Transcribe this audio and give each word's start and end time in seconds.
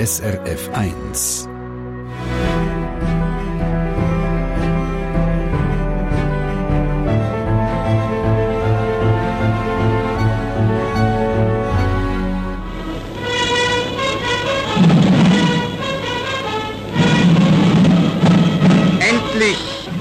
SRF 0.00 0.70
1. 0.72 1.46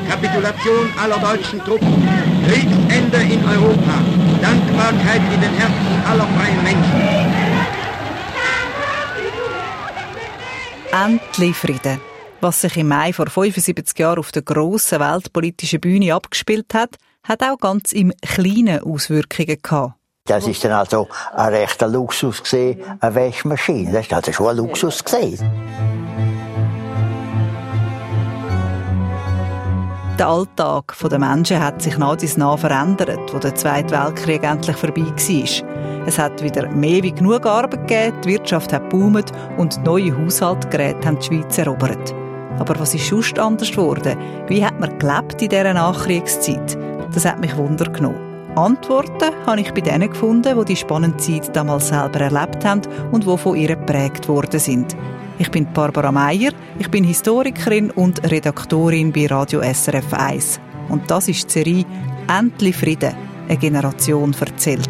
Kapitulation 0.08 0.90
aller 0.98 1.20
deutschen 1.20 1.60
Truppen, 1.66 2.08
Kriegsende 2.48 3.18
in 3.18 3.44
Europa, 3.44 3.96
Dankbarkeit 4.42 5.22
in 5.34 5.42
den 5.42 5.54
Herzen 5.56 6.04
aller 6.10 6.28
freien 6.28 6.64
Menschen. 6.64 7.49
Endlich 10.92 11.56
Frieden. 11.56 12.02
Was 12.42 12.62
sich 12.62 12.76
im 12.76 12.88
Mai 12.88 13.14
vor 13.14 13.28
75 13.28 13.98
Jahren 14.00 14.18
auf 14.18 14.32
der 14.32 14.42
grossen 14.42 15.00
weltpolitischen 15.00 15.80
Bühne 15.80 16.16
abgespielt 16.16 16.74
hat, 16.74 16.96
hat 17.24 17.44
auch 17.44 17.60
ganz 17.60 17.92
im 17.92 18.12
Kleinen 18.22 18.82
Auswirkungen 18.82 19.60
gehabt. 19.62 19.94
Das 20.26 20.48
ist 20.48 20.64
dann 20.64 20.72
also 20.72 21.08
ein 21.36 21.54
rechter 21.54 21.88
Luxus 21.88 22.42
gesehen, 22.42 22.82
eine 23.02 23.16
Wäschmaschine. 23.16 23.92
Das 23.92 24.08
ist 24.08 24.14
also 24.14 24.32
schon 24.32 24.48
ein 24.48 24.58
Luxus 24.58 25.04
gesehen. 25.04 25.38
Der 30.20 30.28
Alltag 30.28 30.94
der 31.10 31.18
Menschen 31.18 31.64
hat 31.64 31.82
sich 31.82 31.98
nach 31.98 32.18
dies 32.18 32.36
nach 32.36 32.60
verändert, 32.60 33.34
wo 33.34 33.40
der 33.40 33.56
Zweite 33.56 33.92
Weltkrieg 33.92 34.44
endlich 34.44 34.76
vorbei 34.76 35.06
war. 35.06 36.06
Es 36.06 36.20
hat 36.20 36.44
wieder 36.44 36.68
mehr 36.68 37.02
wie 37.04 37.14
genug 37.14 37.46
Arbeit 37.46 37.88
gegeben, 37.88 38.18
die 38.22 38.32
Wirtschaft 38.32 38.74
hat 38.74 38.90
boomt 38.90 39.32
und 39.56 39.82
neue 39.86 40.14
Haushaltsgeräte 40.18 41.08
haben 41.08 41.20
die 41.20 41.26
Schweiz 41.26 41.58
erobert. 41.58 42.14
Aber 42.60 42.78
was 42.78 42.94
ist 42.94 43.08
sonst 43.08 43.40
anders 43.40 43.72
geworden? 43.72 44.18
Wie 44.48 44.66
hat 44.66 44.78
man 44.78 45.00
gelebt 45.00 45.42
in 45.42 45.48
dieser 45.48 45.74
Nachkriegszeit? 45.74 46.78
Das 47.14 47.24
hat 47.24 47.40
mich 47.40 47.56
Wunder 47.56 47.90
genommen. 47.90 48.20
Antworten 48.56 49.34
habe 49.46 49.62
ich 49.62 49.74
bei 49.74 49.80
denen 49.80 50.10
gefunden, 50.10 50.60
die 50.60 50.66
die 50.66 50.76
spannende 50.76 51.16
Zeit 51.16 51.56
damals 51.56 51.88
selber 51.88 52.20
erlebt 52.20 52.66
haben 52.66 52.82
und 53.14 53.26
die 53.26 53.38
von 53.38 53.56
ihr 53.56 53.70
geprägt 53.70 54.28
worden 54.28 54.60
sind. 54.60 54.98
Ich 55.42 55.50
bin 55.50 55.72
Barbara 55.72 56.12
Meier, 56.12 56.52
ich 56.80 56.92
bin 56.92 57.06
Historikerin 57.06 57.92
und 57.92 58.30
Redaktorin 58.30 59.14
bei 59.14 59.26
Radio 59.26 59.62
SRF 59.62 60.14
1. 60.14 60.60
Und 60.90 61.10
das 61.10 61.30
ist 61.30 61.48
die 61.48 61.54
Serie 61.54 61.86
Endlich 62.28 62.76
Frieden, 62.76 63.16
eine 63.48 63.58
Generation 63.58 64.36
erzählt. 64.38 64.90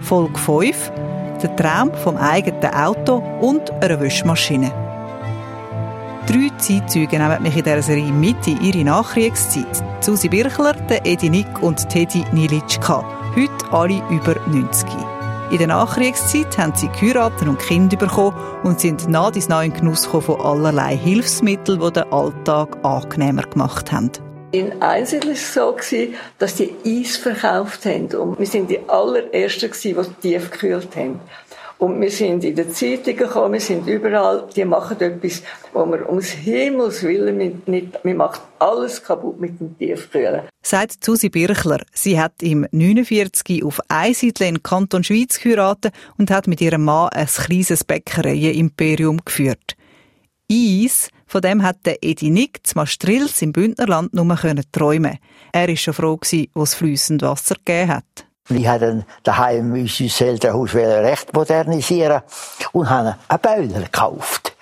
Folge 0.00 0.36
5, 0.36 0.92
der 1.42 1.54
Traum 1.54 1.92
vom 1.94 2.16
eigenen 2.16 2.74
Auto 2.74 3.22
und 3.40 3.70
einer 3.70 4.00
Wäschmaschine. 4.00 4.72
Drei 6.26 6.50
Zeitzeuge 6.58 7.20
nehmen 7.20 7.42
mich 7.42 7.56
in 7.56 7.62
dieser 7.62 7.82
Serie 7.82 8.12
mit 8.12 8.44
in 8.48 8.60
ihre 8.62 8.82
Nachkriegszeit. 8.82 9.84
Susi 10.00 10.28
Birchler, 10.28 10.74
Edi 11.04 11.30
Nick 11.30 11.62
und 11.62 11.88
Teddy 11.88 12.24
Nilitschka. 12.32 13.04
Heute 13.36 13.72
alle 13.72 14.02
über 14.10 14.34
90. 14.48 15.11
In 15.52 15.58
der 15.58 15.66
Nachkriegszeit 15.66 16.56
haben 16.56 16.72
sie 16.74 16.88
geheiratet 16.88 17.46
und 17.46 17.58
Kinder 17.58 17.98
bekommen 17.98 18.34
und 18.62 18.80
sind 18.80 19.06
nach 19.10 19.30
dies 19.32 19.50
nach 19.50 19.62
in 19.62 19.74
Genuss 19.74 20.06
von 20.06 20.40
allerlei 20.40 20.96
Hilfsmitteln, 20.96 21.78
die 21.78 21.92
den 21.92 22.10
Alltag 22.10 22.78
angenehmer 22.82 23.42
gemacht 23.42 23.92
haben. 23.92 24.10
In 24.52 24.80
Einzel 24.80 25.22
war 25.24 25.32
es 25.32 25.52
so, 25.52 25.76
dass 26.38 26.54
die 26.54 26.74
Eis 26.86 27.18
verkauft 27.18 27.84
haben. 27.84 28.06
Und 28.14 28.38
wir 28.38 28.46
sind 28.46 28.70
die 28.70 28.80
allerersten, 28.88 29.70
die 29.70 29.94
tief 30.22 30.50
gekühlt 30.50 30.96
haben. 30.96 31.20
Und 31.82 32.00
wir 32.00 32.12
sind 32.12 32.44
in 32.44 32.54
den 32.54 32.72
Zeitungen 32.72 33.16
gekommen, 33.16 33.54
wir 33.54 33.60
sind 33.60 33.88
überall, 33.88 34.46
die 34.54 34.64
machen 34.64 35.00
etwas, 35.00 35.42
wo 35.72 35.84
man 35.84 36.06
ums 36.06 36.30
Himmels 36.30 37.02
Willen 37.02 37.60
nicht, 37.66 38.04
wir 38.04 38.14
machen 38.14 38.40
alles 38.60 39.02
kaputt 39.02 39.40
mit 39.40 39.58
dem 39.58 39.76
Tiefkühlen. 39.76 40.42
Sagt 40.62 41.04
Susi 41.04 41.28
Birchler. 41.28 41.80
Sie 41.92 42.20
hat 42.20 42.40
im 42.40 42.68
49 42.70 43.64
auf 43.64 43.80
Einsiedeln 43.88 44.50
in 44.50 44.62
Kanton 44.62 45.02
Schweiz 45.02 45.40
geheiratet 45.40 45.92
und 46.18 46.30
hat 46.30 46.46
mit 46.46 46.60
ihrem 46.60 46.84
Mann 46.84 47.08
ein 47.08 47.26
kleines 47.26 47.82
Bäckereienimperium 47.82 49.20
geführt. 49.24 49.74
Eis, 50.48 51.08
von 51.26 51.42
dem 51.42 51.64
hat 51.64 51.78
Edi 51.84 52.30
Nick 52.30 52.64
zu 52.64 52.76
Mastrils 52.76 53.42
im 53.42 53.50
Bündnerland 53.50 54.14
nur 54.14 54.36
träumen 54.70 55.18
Er 55.50 55.66
war 55.66 55.76
schon 55.76 55.94
froh, 55.94 56.20
wo 56.54 56.62
es 56.62 56.76
fließend 56.76 57.22
Wasser 57.22 57.56
gegeben 57.56 57.90
hat. 57.90 58.31
Wir 58.48 58.70
haben 58.70 59.04
daheim 59.22 59.72
unser 59.72 60.26
Elternhaus 60.26 60.74
recht 60.74 61.32
modernisieren 61.32 62.22
und 62.72 62.90
haben 62.90 63.14
einen 63.28 63.40
Boiler 63.40 63.82
gekauft. 63.82 64.56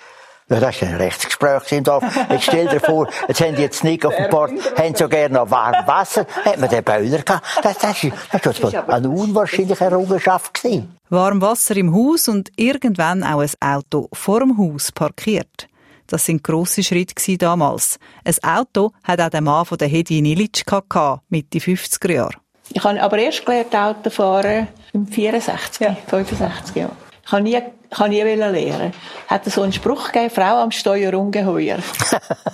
Ja, 0.51 0.59
das 0.59 0.81
war 0.81 0.89
ein 0.89 0.95
Rechtsgespräch 0.95 1.71
im 1.71 1.85
Dorf. 1.85 2.03
Jetzt 2.29 2.43
stell 2.43 2.67
dir 2.67 2.81
vor, 2.81 3.07
jetzt 3.27 3.39
haben 3.39 3.55
die 3.55 3.61
jetzt 3.61 3.85
nicht 3.85 4.05
auf 4.05 4.13
dem 4.13 4.29
Bord, 4.29 4.51
haben 4.77 4.93
so 4.95 5.07
gerne 5.07 5.35
noch 5.35 5.49
warm 5.49 5.87
Wasser, 5.87 6.27
hat 6.43 6.59
man 6.59 6.69
den 6.69 6.83
Boiler 6.83 7.19
gehabt. 7.19 7.45
Das, 7.63 7.77
das, 7.77 8.05
das, 8.31 8.41
das 8.41 8.61
war 8.61 8.89
eine 8.89 9.09
unwahrscheinliche 9.09 9.85
Errungenschaft 9.85 10.53
gewesen. 10.53 10.97
Warm 11.09 11.41
Wasser 11.41 11.77
im 11.77 11.95
Haus 11.95 12.27
und 12.27 12.51
irgendwann 12.57 13.23
auch 13.23 13.39
ein 13.39 13.51
Auto 13.61 14.09
vor 14.11 14.41
dem 14.41 14.57
Haus 14.57 14.91
parkiert. 14.91 15.69
Das 16.07 16.25
sind 16.25 16.43
grosse 16.43 16.83
Schritte 16.83 17.37
damals. 17.37 17.97
Ein 18.25 18.35
Auto 18.43 18.91
hat 19.05 19.21
auch 19.21 19.29
der 19.29 19.39
Mann 19.39 19.65
von 19.65 19.77
der 19.77 19.87
Hedi 19.87 20.21
Nilitschka 20.21 20.83
gehabt, 20.89 21.23
Mitte 21.29 21.59
50er 21.59 22.11
Jahre. 22.11 22.33
Ich 22.73 22.83
habe 22.83 23.01
aber 23.01 23.17
erst 23.17 23.45
gelernt 23.45 23.75
Auto 23.75 24.09
fahren 24.09 24.67
im 24.93 25.07
64, 25.07 25.81
ja. 25.81 25.97
65 26.07 26.75
Jahren. 26.75 26.95
Ich 27.25 27.31
habe 27.31 27.43
nie, 27.43 27.57
ich 27.57 27.99
habe 27.99 28.09
nie 28.09 28.21
lernen. 28.21 28.93
Hat 29.27 29.45
so 29.45 29.61
einen 29.61 29.73
Spruch 29.73 30.11
gegeben, 30.11 30.29
Frau 30.29 30.61
am 30.61 30.71
Steuer 30.71 31.17
ungeheuer. 31.17 31.77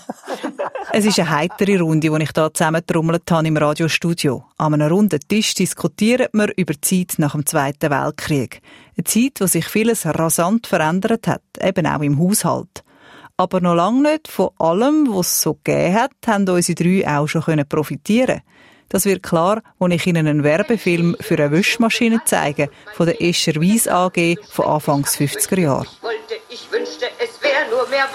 es 0.91 1.05
ist 1.05 1.19
eine 1.19 1.29
heitere 1.29 1.79
Runde, 1.79 2.09
die 2.09 2.23
ich 2.23 2.29
hier 2.35 2.53
zusammentrommelt 2.53 3.29
habe 3.31 3.47
im 3.47 3.57
Radiostudio. 3.57 4.43
An 4.57 4.73
einem 4.73 4.91
runden 4.91 5.19
Tisch 5.27 5.53
diskutieren 5.53 6.27
wir 6.33 6.49
über 6.57 6.73
die 6.73 6.81
Zeit 6.81 7.17
nach 7.17 7.31
dem 7.31 7.45
Zweiten 7.45 7.89
Weltkrieg. 7.89 8.61
Eine 8.97 9.03
Zeit, 9.05 9.39
wo 9.39 9.47
sich 9.47 9.67
vieles 9.67 10.05
rasant 10.05 10.67
verändert 10.67 11.27
hat, 11.27 11.41
eben 11.61 11.87
auch 11.87 12.01
im 12.01 12.19
Haushalt. 12.19 12.83
Aber 13.37 13.61
noch 13.61 13.75
lange 13.75 14.11
nicht 14.11 14.27
von 14.27 14.49
allem, 14.57 15.07
was 15.09 15.27
es 15.27 15.41
so 15.41 15.53
gegeben 15.63 15.93
hat, 15.93 16.11
haben 16.25 16.49
unsere 16.49 16.75
drei 16.75 17.07
auch 17.07 17.27
schon 17.27 17.43
profitieren 17.69 18.27
können. 18.27 18.56
Das 18.89 19.05
wird 19.05 19.21
klar, 19.21 19.61
als 19.79 19.93
ich 19.93 20.07
Ihnen 20.07 20.27
einen 20.27 20.43
Werbefilm 20.43 21.17
für 21.19 21.35
eine 21.35 21.51
Wäschmaschine 21.51 22.21
zeige, 22.25 22.69
von 22.93 23.05
der 23.05 23.21
Escher 23.21 23.55
Weiss 23.55 23.87
AG 23.87 24.37
von 24.49 24.65
Anfangs 24.65 25.17
50er 25.17 25.59
Jahren. 25.59 25.87
Ich 26.49 26.71
wünschte, 26.71 27.05
es 27.19 27.41
wäre 27.41 27.69
nur 27.69 27.87
mehr 27.89 28.07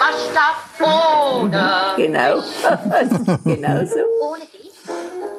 ohne. 0.81 1.93
Genau. 1.97 2.41
genau 3.43 3.85
so. 3.85 3.99
Ohne 4.21 4.45
dich, 4.45 4.71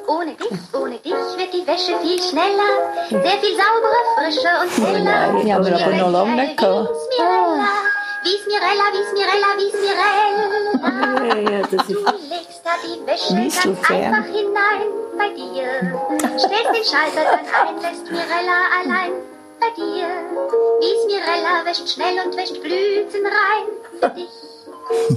ohne 0.07 0.35
dich, 0.37 0.59
ohne 0.73 0.99
dich 0.99 1.13
wird 1.13 1.53
die 1.53 1.67
Wäsche 1.67 1.99
viel 2.01 2.21
schneller, 2.21 2.95
sehr 3.09 3.39
viel 3.41 3.57
sauberer, 3.57 4.03
frischer 4.17 4.63
und 4.63 4.87
heller. 4.87 5.45
Ja, 5.45 5.57
aber 5.57 5.73
aber 5.75 5.97
noch 5.97 6.11
lange 6.11 6.43
nicht 6.43 6.57
gehabt. 6.57 6.91
Wie 8.23 8.39
Smirella, 8.39 8.87
wie 8.93 9.05
Smirella, 9.11 9.51
wie 9.59 9.71
Smirella. 9.71 11.25
Ja, 11.27 11.51
ja, 11.51 11.63
das 11.63 11.89
ist 11.89 12.24
da 12.65 12.71
die 12.83 13.07
Wäsche 13.07 13.35
ganz 13.35 13.91
einfach 13.91 14.25
hinein 14.25 14.89
bei 15.19 15.29
dir. 15.37 15.69
Stellst 16.39 16.73
den 16.75 16.85
Schalter 16.85 17.25
dann 17.25 17.69
ein, 17.69 17.83
lässt 17.83 18.11
Mirella 18.11 18.59
allein 18.81 19.13
bei 19.61 19.71
dir. 19.77 20.09
Wie 20.81 20.95
Smirella 21.03 21.65
wäscht 21.65 21.89
schnell 21.89 22.17
und 22.25 22.37
wäscht 22.37 22.61
Blüten 22.63 23.27
rein 23.27 23.67
für 24.01 24.09
dich. 24.11 24.31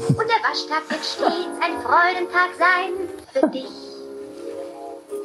Und 0.10 0.28
der 0.28 0.42
Waschtag 0.44 0.90
wird 0.90 1.04
stets 1.04 1.58
ein 1.62 1.82
Freudentag 1.82 2.50
sein 2.60 3.10
für 3.34 3.48
dich. 3.48 3.72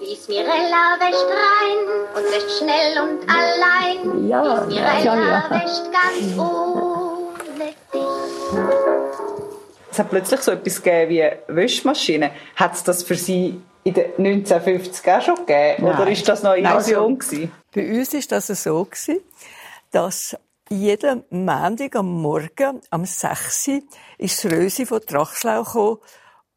Wie 0.00 0.16
Smirella 0.16 0.98
wäscht 0.98 1.26
rein 1.26 1.78
und 2.14 2.24
wäscht 2.32 2.58
schnell 2.58 2.98
und 3.02 3.28
allein. 3.28 4.28
Ja, 4.28 4.68
Wie 4.68 4.74
Smirella 4.74 5.04
ja, 5.04 5.16
ja. 5.16 5.50
wäscht 5.50 5.84
ganz 5.92 6.38
ohne 6.38 6.71
es 9.92 9.98
hat 9.98 10.10
plötzlich 10.10 10.40
so 10.40 10.52
etwas 10.52 10.82
gegeben 10.82 11.10
wie 11.10 11.54
Wäschmaschine. 11.54 12.32
Hat 12.56 12.74
es 12.74 12.82
das 12.82 13.02
für 13.02 13.14
Sie 13.14 13.60
in 13.84 13.94
den 13.94 14.06
1950 14.18 15.06
auch 15.06 15.22
schon 15.22 15.46
gegeben? 15.46 15.84
Oder 15.84 16.10
ist 16.10 16.26
das 16.26 16.42
noch 16.42 16.54
Illusion 16.54 17.18
also, 17.20 17.48
Bei 17.74 17.98
uns 17.98 18.14
war 18.14 18.20
das 18.28 18.46
so, 18.46 18.84
gewesen, 18.84 19.20
dass 19.90 20.36
jeden 20.70 21.24
Montag 21.30 21.96
am 21.96 22.22
Morgen, 22.22 22.80
am 22.90 23.04
6 23.04 23.68
Uhr, 23.68 23.80
ist 24.16 24.44
Rösi 24.46 24.86
von 24.86 25.00
Drachslau 25.06 25.62
gekommen, 25.62 25.98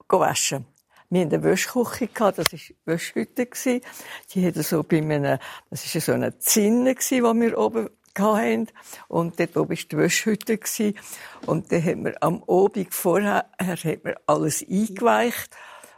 waschen. 0.07 0.65
Wir 1.09 1.21
hatten 1.21 1.35
eine 1.35 1.43
Wäschküche, 1.43 2.07
das 2.07 2.37
war 2.37 2.59
Wäschhütte. 2.85 3.47
Die 4.33 4.47
hatten 4.47 4.63
so 4.63 4.83
bei 4.83 4.97
einem, 4.97 5.39
das 5.69 5.93
war 5.93 6.01
so 6.01 6.13
eine 6.13 6.39
Zinne, 6.39 6.95
die 6.95 7.21
wir 7.21 7.57
oben 7.57 7.89
hatten. 8.19 8.67
Und 9.07 9.39
dort 9.39 9.57
oben 9.57 9.69
war 9.69 9.85
die 9.91 9.97
Wäschhütte. 9.97 10.59
Und 11.45 11.71
dann 11.71 11.83
hat 11.83 11.97
man 11.97 12.15
am 12.21 12.43
Abend 12.47 12.93
vorher 12.93 13.45
hat 13.59 14.03
man 14.03 14.15
alles 14.25 14.65
eingeweicht. 14.69 15.55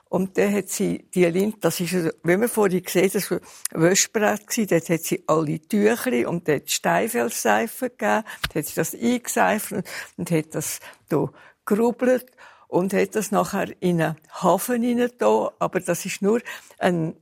Und 0.10 0.38
dann 0.38 0.54
hat 0.54 0.70
sie 0.70 1.06
die 1.14 1.26
Linde, 1.26 1.58
das 1.60 1.82
ist, 1.82 1.94
wie 2.24 2.38
man 2.38 2.48
vorhin 2.48 2.82
gesehen 2.82 3.10
das 3.12 3.30
war 3.30 3.40
Wäschbrett 3.72 4.48
gewesen, 4.48 4.68
dort 4.70 4.90
hat 4.90 5.02
sie 5.02 5.24
alle 5.28 5.60
Tüchli 5.60 6.26
und 6.26 6.48
dort 6.48 6.70
Steinfelsseife 6.70 7.90
gegeben, 7.90 8.24
dort 8.44 8.56
hat 8.56 8.66
sie 8.66 8.76
das 8.76 8.96
eingeseift 8.96 9.74
und 10.16 10.32
hat 10.32 10.56
das 10.56 10.80
hier 11.10 11.30
gerubbelt 11.66 12.32
und 12.70 12.94
hat 12.94 13.16
das 13.16 13.32
nachher 13.32 13.70
in 13.82 14.02
einen 14.02 14.16
Hafen 14.42 14.82
hinein 14.82 15.12
aber 15.20 15.80
das 15.82 16.06
ist 16.06 16.22
nur 16.22 16.42
ein 16.80 17.16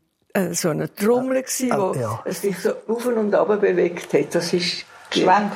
so 0.51 0.69
eine 0.69 0.93
Trommel 0.93 1.41
gewesen, 1.43 1.71
Ah, 1.71 1.77
wo 1.79 1.93
ja. 1.99 2.21
es 2.25 2.41
sich 2.41 2.57
so 2.59 2.71
auf 2.87 3.05
und 3.05 3.33
ab 3.33 3.47
bewegt 3.61 4.13
hat. 4.13 4.35
Das 4.35 4.51
ist 4.53 4.85
Geschwenkt. 5.09 5.53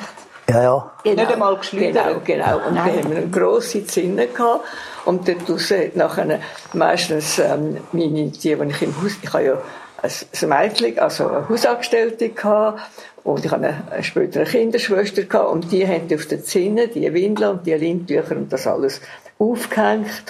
Ja, 0.48 0.62
ja. 0.62 0.90
Genau, 1.04 1.16
Nicht 1.22 1.32
einmal 1.32 1.56
geschleudert. 1.56 2.24
Genau, 2.24 2.56
genau. 2.56 2.68
Und 2.68 2.82
haben 2.82 3.10
wir 3.10 3.16
eine 3.18 3.28
grosse 3.28 3.86
Zinne 3.86 4.26
gehabt. 4.26 4.64
Und 5.04 5.28
dort 5.28 5.48
draussen 5.48 5.78
hat 5.78 5.96
nachher 5.96 6.40
meistens, 6.72 7.38
ähm, 7.38 7.76
meine, 7.92 8.30
die, 8.30 8.30
die 8.30 8.48
ich 8.52 8.82
im 8.82 9.02
Haus, 9.02 9.12
ich 9.22 9.32
habe 9.32 9.44
ja 9.44 9.58
ein 10.02 10.48
Mädchen, 10.48 10.98
also 10.98 11.28
eine 11.28 11.48
Hausangestellte 11.48 12.30
gehabt. 12.30 12.80
Und 13.22 13.44
ich 13.44 13.50
habe 13.50 13.66
eine, 13.66 13.82
eine 13.90 14.02
später 14.02 14.40
eine 14.40 14.48
Kinderschwester 14.48 15.22
gehabt. 15.22 15.50
Und 15.50 15.70
die 15.70 15.86
haben 15.86 16.08
auf 16.14 16.26
der 16.26 16.42
Zinne 16.42 16.88
die 16.88 17.12
Windeln 17.12 17.50
und 17.50 17.66
die 17.66 17.74
Lindtücher 17.74 18.34
und 18.36 18.52
das 18.52 18.66
alles 18.66 19.00
aufgehängt. 19.38 20.24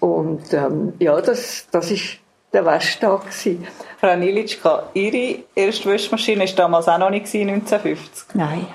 Und, 0.00 0.52
ähm, 0.52 0.94
ja, 0.98 1.20
das, 1.20 1.66
das 1.70 1.90
ist 1.90 2.18
der 2.52 2.64
Wäschtag 2.66 3.22
gewesen. 3.22 3.66
Frau 4.00 4.16
Nilitschka, 4.16 4.84
Ihre 4.94 5.40
erste 5.54 5.90
Wäschmaschine 5.90 6.46
war 6.46 6.54
damals 6.54 6.88
auch 6.88 6.98
noch 6.98 7.10
nicht 7.10 7.26
gewesen, 7.26 7.50
1950. 7.50 8.34
Nein. 8.34 8.66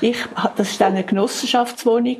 Ich, 0.00 0.16
das 0.56 0.80
war 0.80 0.86
dann 0.88 0.94
eine 0.96 1.04
Genossenschaftswohnung 1.04 2.16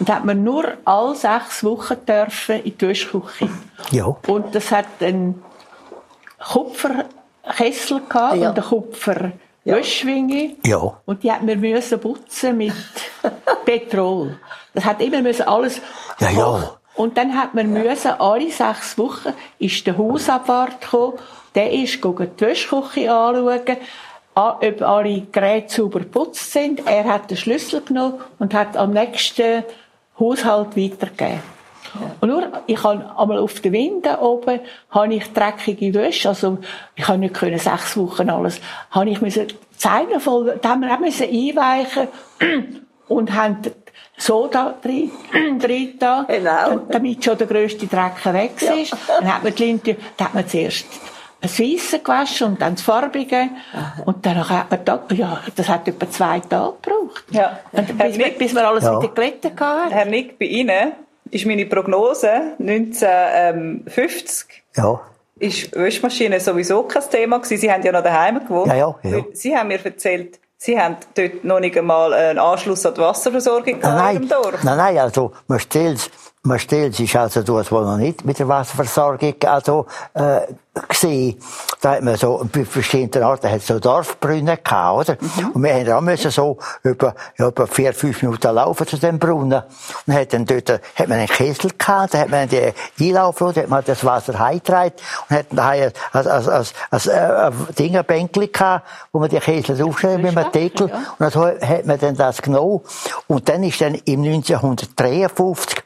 und 0.00 0.08
da 0.08 0.16
hat 0.16 0.24
man 0.24 0.42
nur 0.42 0.64
alle 0.84 1.14
sechs 1.14 1.62
Wochen 1.62 1.96
dürfen 2.06 2.62
in 2.64 2.76
die 2.76 2.88
Wäschküche. 2.88 3.48
Ja. 3.92 4.16
Und 4.26 4.52
das 4.54 4.72
hat 4.72 4.86
einen 5.00 5.42
Kupferkessel 6.40 8.00
gehabt 8.08 8.36
Ja. 8.36 8.50
und 8.50 8.58
eine 8.58 8.66
Kupferwäschschwinge. 8.66 10.56
Ja. 10.66 11.00
Und 11.04 11.22
die 11.22 11.30
hat 11.32 11.42
man 11.42 11.60
müssen 11.60 12.00
putzen 12.00 12.56
mit 12.56 12.72
Petrol. 13.64 14.38
Das 14.74 14.84
hat 14.84 15.00
immer 15.00 15.22
müssen 15.22 15.46
alles 15.46 15.80
Ja, 16.18 16.30
ja. 16.30 16.70
Und 16.94 17.16
dann 17.16 17.36
hat 17.36 17.54
man 17.54 17.72
müssen, 17.72 18.12
alle 18.12 18.50
sechs 18.50 18.98
Wochen 18.98 19.32
ist 19.58 19.86
der 19.86 19.96
Hausabwart 19.96 20.80
gekommen, 20.80 21.18
der 21.54 21.72
ist 21.72 22.02
die 22.02 22.40
Wäschküche 22.40 23.12
anschauen, 23.12 23.76
ob 24.34 24.82
alle 24.82 25.22
Geräte 25.32 25.74
sauber 25.74 26.00
geputzt 26.00 26.52
sind. 26.52 26.86
Er 26.86 27.04
hat 27.04 27.30
den 27.30 27.36
Schlüssel 27.36 27.82
genommen 27.82 28.20
und 28.38 28.54
hat 28.54 28.76
am 28.76 28.92
nächsten 28.92 29.64
Haushalt 30.18 30.76
weitergegeben. 30.76 31.40
Und 32.20 32.28
nur, 32.28 32.62
ich 32.66 32.82
habe 32.82 33.04
einmal 33.18 33.38
auf 33.38 33.60
der 33.60 33.72
Winde 33.72 34.18
oben, 34.18 34.60
habe 34.90 35.14
ich 35.14 35.30
dreckige 35.32 35.92
Wäsche, 35.92 36.30
also, 36.30 36.58
ich 36.94 37.06
habe 37.06 37.18
nicht 37.18 37.34
können, 37.34 37.58
sechs 37.58 37.96
Wochen 37.98 38.30
alles, 38.30 38.60
habe 38.90 39.10
ich 39.10 39.20
müssen, 39.20 39.48
Zeilen 39.76 40.20
voll, 40.20 40.58
da 40.62 40.70
haben 40.70 40.82
wir 40.82 40.94
auch 40.94 41.00
müssen 41.00 41.24
einweichen 41.24 42.08
und 43.08 43.34
haben 43.34 43.58
Soda 44.16 44.74
drin, 44.82 45.10
drin 45.58 45.94
da, 45.98 46.24
Genau. 46.28 46.80
damit 46.90 47.24
schon 47.24 47.38
der 47.38 47.46
grösste 47.46 47.86
Dreck 47.86 48.24
weg 48.32 48.52
ist. 48.60 48.94
Dann 49.08 49.34
hat 49.34 49.42
man 49.42 49.54
die 49.54 49.64
Linte, 49.64 49.96
dann 50.16 50.28
hat 50.28 50.34
man 50.34 50.46
zuerst 50.48 50.86
das 51.40 51.58
Weisse 51.58 51.98
gewaschen 51.98 52.46
und 52.48 52.62
dann 52.62 52.74
das 52.76 52.84
Farbige. 52.84 53.48
Und 54.04 54.24
dann 54.24 54.48
hat 54.48 54.70
man 54.70 54.84
da, 54.84 55.02
ja, 55.12 55.40
das 55.56 55.68
hat 55.68 55.88
etwa 55.88 56.08
zwei 56.08 56.38
Tage 56.40 56.74
gebraucht. 56.80 57.24
Ja. 57.30 57.58
Und 57.72 57.98
bis, 57.98 58.16
Nick- 58.16 58.38
bis 58.38 58.54
wir 58.54 58.68
alles 58.68 58.84
Ja. 58.84 59.00
wieder 59.02 59.12
gerettet 59.12 59.58
hatten. 59.60 59.90
Herr 59.90 60.04
Nick, 60.04 60.38
bei 60.38 60.44
Ihnen 60.44 60.92
ist 61.32 61.44
meine 61.46 61.66
Prognose 61.66 62.52
1950 62.60 64.62
Ja. 64.76 65.00
ist 65.38 65.74
Wäschmaschine 65.74 66.40
sowieso 66.40 66.82
kein 66.84 67.02
Thema 67.10 67.38
gewesen. 67.38 67.58
Sie 67.60 67.70
haben 67.72 67.82
ja 67.82 67.92
noch 67.92 68.02
daheim 68.02 68.40
gewohnt. 68.40 68.68
Ja, 68.68 68.74
ja, 68.76 68.94
ja. 69.02 69.18
Sie 69.32 69.56
haben 69.56 69.68
mir 69.68 69.84
erzählt, 69.84 70.38
Sie 70.64 70.78
haben 70.78 70.96
dort 71.16 71.42
noch 71.42 71.58
nicht 71.58 71.76
einmal 71.76 72.14
einen 72.14 72.38
Anschluss 72.38 72.86
an 72.86 72.94
die 72.94 73.00
Wasserversorgung 73.00 73.80
gehabt 73.80 73.82
Nein, 73.82 74.14
nein, 74.14 74.28
Dorf. 74.28 74.62
nein, 74.62 74.76
nein, 74.76 74.96
also, 74.98 75.32
man 75.48 75.58
stellt, 75.58 76.08
man 76.44 76.58
stellt 76.58 76.96
sich 76.96 77.16
also 77.16 77.42
dort, 77.42 77.70
wo 77.70 77.80
noch 77.80 77.96
nicht 77.96 78.24
mit 78.24 78.38
der 78.38 78.48
Wasserversorgung, 78.48 79.34
also, 79.44 79.86
äh, 80.14 80.40
gesehen. 80.88 81.38
Da 81.80 81.92
hat 81.92 82.02
man 82.02 82.16
so, 82.16 82.44
bei 82.50 82.64
verschiedenen 82.64 83.28
Orten, 83.28 83.50
hat 83.50 83.62
so 83.62 83.78
Dorfbrunnen 83.78 84.58
gehabt, 84.64 85.10
oder? 85.10 85.18
Und 85.52 85.62
wir 85.62 85.74
haben 85.74 85.92
auch 85.92 86.00
müssen 86.00 86.30
so 86.30 86.58
über, 86.82 87.14
ja, 87.38 87.48
über 87.48 87.66
vier, 87.66 87.92
fünf 87.92 88.22
Minuten 88.22 88.54
laufen 88.54 88.86
zu 88.86 88.96
dem 88.96 89.18
Brunnen. 89.18 89.62
Und 90.06 90.14
hat 90.14 90.32
dann 90.32 90.46
dort, 90.46 90.68
hat 90.70 91.08
man 91.08 91.18
einen 91.18 91.28
Kessel 91.28 91.70
gehabt, 91.76 92.14
da 92.14 92.18
hat 92.20 92.30
man 92.30 92.48
die 92.48 92.72
Einlaufroute, 93.00 93.62
hat 93.62 93.68
man 93.68 93.84
das 93.84 94.04
Wasser 94.04 94.38
heimgetragen 94.38 94.94
und 95.28 95.36
hat 95.36 95.46
daheim 95.50 95.92
als, 96.12 96.26
als, 96.26 96.48
als, 96.48 96.74
als, 96.90 97.06
äh, 97.06 97.12
ein 97.12 97.54
Dingerbänkli 97.78 98.48
gehabt, 98.48 98.86
wo 99.12 99.20
man 99.20 99.28
die 99.28 99.38
Kessel 99.38 99.80
aufschreibt 99.82 100.22
mit 100.22 100.36
einem 100.36 100.50
Deckel. 100.50 100.90
Und 101.18 101.34
dann 101.34 101.68
hat 101.68 101.86
man 101.86 102.00
dann 102.00 102.16
das 102.16 102.40
genommen. 102.40 102.80
Und 103.26 103.48
dann 103.48 103.62
ist 103.62 103.80
dann 103.80 103.94
im 103.94 104.22
1953 104.22 105.82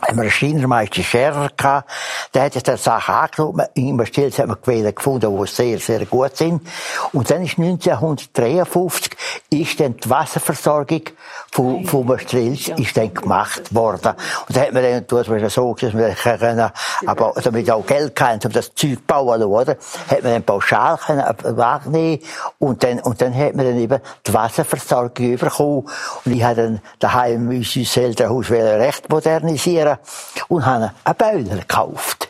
haben 0.00 0.16
wir 0.16 0.22
einen 0.22 0.30
Schreinermeister 0.30 1.02
Scherer 1.02 1.50
gehabt, 1.56 1.90
der 2.34 2.42
hat 2.42 2.54
jetzt 2.54 2.68
die 2.68 2.76
Sache 2.76 3.12
angeschaut, 3.12 3.54
immer 3.74 4.06
still 4.06 4.30
hat 4.30 4.46
man 4.46 4.60
Quellen 4.60 4.94
gefunden, 4.94 5.36
die 5.36 5.46
sehr, 5.50 5.78
sehr 5.78 6.06
gut 6.06 6.36
sind. 6.36 6.62
Und 7.12 7.30
dann 7.30 7.42
ist 7.42 7.58
1953 7.58 9.16
ist 9.50 9.80
dann 9.80 9.96
die 9.96 10.08
Wasserversorgung 10.08 11.02
von, 11.50 11.84
von 11.84 12.06
Maastricht 12.06 12.68
ist 12.78 12.96
dann 12.96 13.12
gemacht 13.12 13.74
worden. 13.74 14.12
Und 14.46 14.56
da 14.56 14.60
hat 14.60 14.72
man 14.72 14.82
dann, 14.82 15.06
das 15.06 15.28
war 15.28 15.50
so, 15.50 15.74
dass 15.74 15.92
dann 15.92 16.14
können, 16.14 16.70
aber, 17.06 17.32
damit 17.42 17.70
auch 17.70 17.86
Geld 17.86 18.14
kann, 18.14 18.38
um 18.44 18.52
das 18.52 18.74
Zeug 18.74 18.98
zu 18.98 19.02
bauen, 19.06 19.42
oder? 19.42 19.76
Hat 20.08 20.22
man 20.22 20.32
dann 20.32 20.42
pauschal 20.44 20.96
können, 20.98 21.20
äh, 21.20 21.56
wegnehmen. 21.56 22.20
Und 22.58 22.84
dann, 22.84 23.00
und 23.00 23.20
dann 23.20 23.34
hat 23.34 23.54
man 23.54 23.66
dann 23.66 23.78
eben 23.78 24.00
die 24.26 24.34
Wasserversorgung 24.34 25.36
bekommen. 25.36 25.88
Und 26.24 26.32
ich 26.32 26.42
habe 26.42 26.56
dann 26.56 26.80
daheim 26.98 27.48
unser 27.48 28.02
Elternhaus 28.02 28.50
recht 28.50 29.08
modernisieren 29.08 29.87
und 30.48 30.66
habe 30.66 30.92
einen 31.04 31.16
Boiler 31.16 31.60
gekauft. 31.60 32.28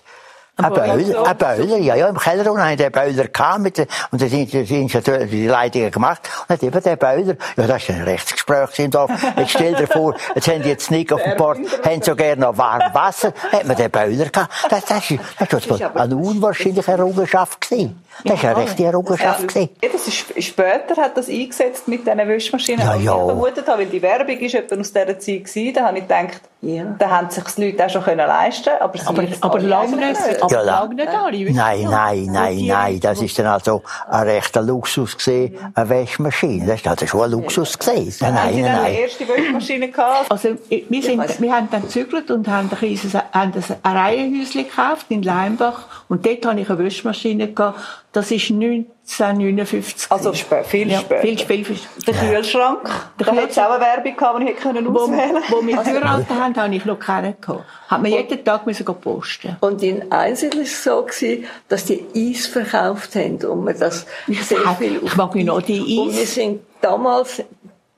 Ein 0.60 0.72
Boiler, 0.72 1.24
ein 1.24 1.36
Boiler, 1.36 1.76
ja, 1.76 1.94
ja, 1.94 2.08
im 2.08 2.18
Keller 2.18 2.50
unten 2.50 2.60
habe 2.60 2.72
ich 2.72 2.78
den 2.78 2.90
Boiler 2.90 3.28
gehabt, 3.28 3.60
mit, 3.60 3.78
und 3.78 4.20
dann 4.20 4.28
sind 4.28 4.52
die 4.52 4.58
Ingenieure 4.58 5.26
die 5.26 5.46
Leitungen 5.46 5.92
gemacht, 5.92 6.28
und 6.48 6.52
hat 6.52 6.62
eben 6.64 6.82
den 6.82 6.98
Boiler, 6.98 7.36
ja, 7.56 7.66
das 7.68 7.88
war 7.88 7.94
ein 7.94 8.02
Rechtsgespräch 8.02 8.78
im 8.80 8.90
Dorf. 8.90 9.10
Jetzt 9.36 9.50
stell 9.52 9.74
dir 9.74 9.86
vor, 9.86 10.16
jetzt 10.34 10.48
haben 10.48 10.62
die 10.62 10.70
jetzt 10.70 10.90
nicht 10.90 11.12
auf 11.12 11.22
dem 11.22 11.36
Bord, 11.36 11.58
haben 11.84 12.02
so 12.02 12.16
gerne 12.16 12.40
noch 12.40 12.58
warm 12.58 12.92
Wasser, 12.92 13.32
hat 13.52 13.66
man 13.66 13.76
den 13.76 13.88
Boiler 13.88 14.24
gehabt. 14.24 14.52
Das, 14.68 14.84
das, 14.84 15.10
ist, 15.12 15.20
das 15.38 15.52
ist 15.52 15.70
doch 15.70 15.94
eine 15.94 16.16
unwahrscheinliche 16.16 16.90
Errungenschaft 16.90 17.60
gewesen. 17.60 18.02
Das 18.24 18.34
ist 18.34 18.44
eine 18.44 18.56
rechte 18.56 18.84
Errungenschaft 18.84 19.46
gewesen. 19.46 19.70
Ja, 19.80 19.90
das 19.92 20.08
ist, 20.08 20.42
später 20.42 21.00
hat 21.00 21.16
das 21.16 21.28
eingesetzt 21.28 21.86
mit 21.86 22.04
diesen 22.04 22.18
Wäschmaschinen. 22.18 22.84
Ja, 22.84 22.96
ja. 22.96 22.98
ich 22.98 23.26
vermutet 23.26 23.68
habe, 23.68 23.82
weil 23.82 23.86
die 23.86 24.02
Werbung 24.02 24.36
ist 24.38 24.56
etwa 24.56 24.74
aus 24.74 24.92
dieser 24.92 25.20
Zeit 25.20 25.44
gewesen, 25.44 25.72
da 25.72 25.86
habe 25.86 25.98
ich 25.98 26.02
gedacht, 26.02 26.40
Ja. 26.60 26.82
da 26.98 27.08
haben 27.08 27.30
sich 27.30 27.44
die 27.56 27.66
Leute 27.70 27.86
auch 27.86 27.90
schon 27.90 28.02
können 28.02 28.26
leisten 28.26 28.70
aber, 28.80 28.98
sie 28.98 29.06
Aber, 29.06 29.22
aber 29.42 29.60
lange 29.60 29.94
nicht, 29.96 30.42
aber 30.42 30.52
Ja, 30.52 30.60
la- 30.60 30.80
lange 30.80 30.94
nicht 30.96 31.08
alle. 31.08 31.52
Nein, 31.52 31.82
nein, 31.88 32.24
nein, 32.32 32.56
die- 32.56 32.66
nein, 32.68 32.98
das 33.00 33.22
ist 33.22 33.38
dann 33.38 33.46
also 33.46 33.82
ein 34.10 34.22
rechter 34.28 34.60
Luxus 34.62 35.16
gewesen, 35.16 35.56
eine 35.74 35.88
Waschmaschine. 35.88 36.66
Das 36.66 36.80
ist 36.80 36.88
also 36.88 37.06
schon 37.06 37.22
ein 37.22 37.30
Luxus 37.30 37.78
gewesen. 37.78 38.16
Nein, 38.22 38.42
Haben 38.42 38.54
Sie 38.54 38.62
nein, 38.62 38.72
nein, 38.72 38.80
eine 38.80 38.82
nein. 38.92 38.94
erste 39.02 39.28
Wäschmaschine 39.28 39.88
gehabt? 39.88 40.30
Also, 40.32 40.48
wir, 40.68 41.02
sind, 41.02 41.40
wir 41.40 41.52
haben 41.54 41.68
dann 41.70 41.82
gezügelt 41.82 42.28
und 42.32 42.48
haben 42.48 42.68
ein, 42.72 42.76
kleines, 42.76 43.14
haben 43.14 43.52
ein 43.84 43.96
Reihenhäuschen 43.96 44.64
gekauft 44.64 45.06
in 45.10 45.22
Leimbach. 45.22 45.82
Und 46.08 46.26
dort 46.26 46.44
hatte 46.44 46.60
ich 46.60 46.68
eine 46.68 46.78
Wäschmaschine. 46.80 47.52
Gehabt. 47.52 47.78
Das 48.18 48.32
ist 48.32 48.50
1959. 48.50 50.10
Also 50.10 50.34
spä 50.34 50.64
viel 50.64 50.90
ja, 50.90 50.98
später. 50.98 51.20
Viel, 51.20 51.38
viel, 51.38 51.64
viel, 51.64 51.78
Der 52.04 52.14
Kühlschrank, 52.14 52.90
Der 53.20 53.26
da 53.26 53.36
hat 53.36 53.50
es 53.50 53.58
auch 53.58 53.70
eine 53.70 53.80
Werbung 53.80 54.16
gehabt, 54.16 54.40
die 54.40 54.42
ich 54.42 54.50
hätte 54.50 54.62
können 54.62 54.92
wo, 54.92 54.98
auswählen 54.98 55.42
wo 55.50 55.64
wir 55.64 55.76
geheiratet 55.76 56.30
haben, 56.30 56.56
habe 56.56 56.74
ich 56.74 56.84
noch 56.84 56.98
keinen 56.98 57.40
gehabt. 57.40 57.64
Hat 57.86 58.02
man 58.02 58.10
jeden 58.10 58.44
Tag 58.44 58.66
müssen 58.66 58.84
posten. 58.84 59.56
Und 59.60 59.84
in 59.84 60.10
Einsel 60.10 60.52
war 60.52 60.62
es 60.62 60.82
so, 60.82 61.02
gewesen, 61.02 61.44
dass 61.68 61.84
die 61.84 62.04
Eis 62.12 62.48
verkauft 62.48 63.14
haben 63.14 63.36
und 63.36 63.64
man 63.64 63.78
das 63.78 64.04
sehr 64.26 64.74
viel 64.76 65.00
Ich 65.04 65.14
mag 65.14 65.32
mich 65.32 65.44
noch 65.44 65.62
die 65.62 65.78
Und 65.78 66.12
wir 66.16 66.22
Eis. 66.22 66.34
sind 66.34 66.62
damals, 66.80 67.44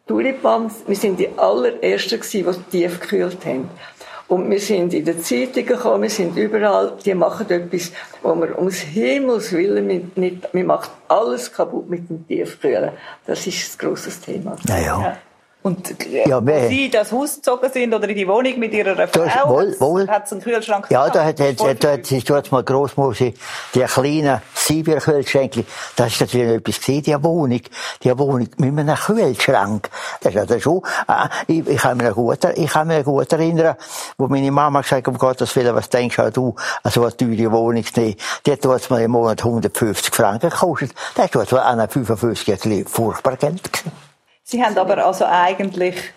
Tulipan, 0.07 0.71
wir 0.87 0.97
sind 0.97 1.19
die 1.19 1.31
allerersten 1.39 2.21
gewesen, 2.21 2.61
die 2.71 2.79
tief 2.79 3.01
gekühlt 3.01 3.39
haben. 3.47 3.71
Und 4.31 4.49
wir 4.49 4.61
sind 4.61 4.95
in 4.95 5.05
den 5.05 5.21
Zeitungen 5.25 5.67
gekommen, 5.67 6.03
wir 6.05 6.11
sind 6.11 6.37
überall, 6.37 6.93
die 7.05 7.15
machen 7.15 7.51
etwas, 7.51 7.91
wo 8.23 8.33
wir 8.37 8.57
ums 8.57 8.79
Himmels 8.79 9.51
Willen 9.53 9.89
mit, 9.89 10.17
nicht, 10.17 10.49
wir 10.55 10.65
machen 10.65 10.89
alles 11.09 11.53
kaputt 11.53 11.91
mit 11.91 12.09
dem 12.09 12.25
Tiefkühlen. 12.29 12.93
Das 13.27 13.45
ist 13.49 13.75
ein 13.75 13.89
grosses 13.89 14.21
Thema. 14.21 14.55
Ja, 14.69 14.79
ja. 14.79 15.17
Und 15.63 16.07
äh, 16.07 16.27
Ja, 16.29 16.45
wir- 16.45 16.55
als 16.55 16.69
Sie 16.69 16.89
das 16.91 17.13
Haus 17.13 17.37
gezogen 17.37 17.71
sind 17.71 17.93
oder 17.93 18.09
in 18.09 18.17
die 18.17 18.27
Wohnung 18.27 18.59
mit 18.59 18.73
Ihrer 18.73 18.99
ist 19.05 19.15
Frau, 19.15 19.51
wohl- 19.51 19.77
wohl. 19.79 20.09
hat 20.09 20.25
es 20.25 20.33
einen 20.33 20.41
Kühlschrank 20.41 20.87
Ja, 20.91 21.01
gehabt? 21.09 21.17
da 21.17 21.25
hat, 21.25 21.39
hat, 21.41 21.61
hat, 21.61 21.85
da 21.85 21.93
hat, 21.93 22.11
ist 22.11 22.31
dort 22.31 22.51
mal 22.51 22.65
Grossmutter, 22.65 23.31
die 23.75 23.81
kleinen 23.81 24.41
Sibirkühlschränkchen, 24.55 25.67
das 25.97 26.13
ist 26.15 26.21
natürlich 26.23 26.57
etwas 26.57 26.81
gewesen, 26.81 27.03
die 27.03 27.23
Wohnung, 27.25 27.61
die 28.03 28.19
Wohnung 28.19 28.49
mit 28.57 28.79
einem 28.79 28.97
Kühlschrank. 28.97 29.91
Das 30.23 30.35
ist 30.35 30.41
also 30.41 30.61
schon, 30.61 30.83
äh, 31.09 31.29
ich, 31.47 31.67
ich 31.69 31.77
kann 31.79 31.99
mich 31.99 32.07
noch 32.09 32.15
gut, 32.15 32.39
ich 32.55 32.71
kann 32.71 32.89
mich 32.89 32.99
noch 32.99 33.05
gut 33.05 33.31
erinnern, 33.33 33.77
wo 34.17 34.29
meine 34.29 34.51
Mama 34.51 34.81
gesagt 34.81 35.07
hat, 35.07 35.13
um 35.13 35.19
Gottes 35.19 35.55
Willen, 35.57 35.75
was 35.75 35.91
denkst 35.91 36.17
du, 36.33 36.55
also 36.83 37.03
eine 37.03 37.17
teure 37.17 37.53
Wohnung 37.53 37.85
nehmen? 37.97 38.17
Die 38.47 38.53
hat 38.53 38.91
mir 38.91 39.03
im 39.05 39.11
Monat 39.11 39.45
150 39.45 40.15
Franken 40.15 40.49
gekostet. 40.51 40.93
Das 41.15 41.35
war 41.53 41.65
an 41.67 41.87
55 41.89 42.65
ein 42.65 42.87
furchtbar 42.87 43.37
Geld 43.37 43.71
gewesen. 43.73 44.10
Sie 44.43 44.63
haben 44.63 44.77
aber 44.79 45.05
also 45.05 45.25
eigentlich 45.27 46.13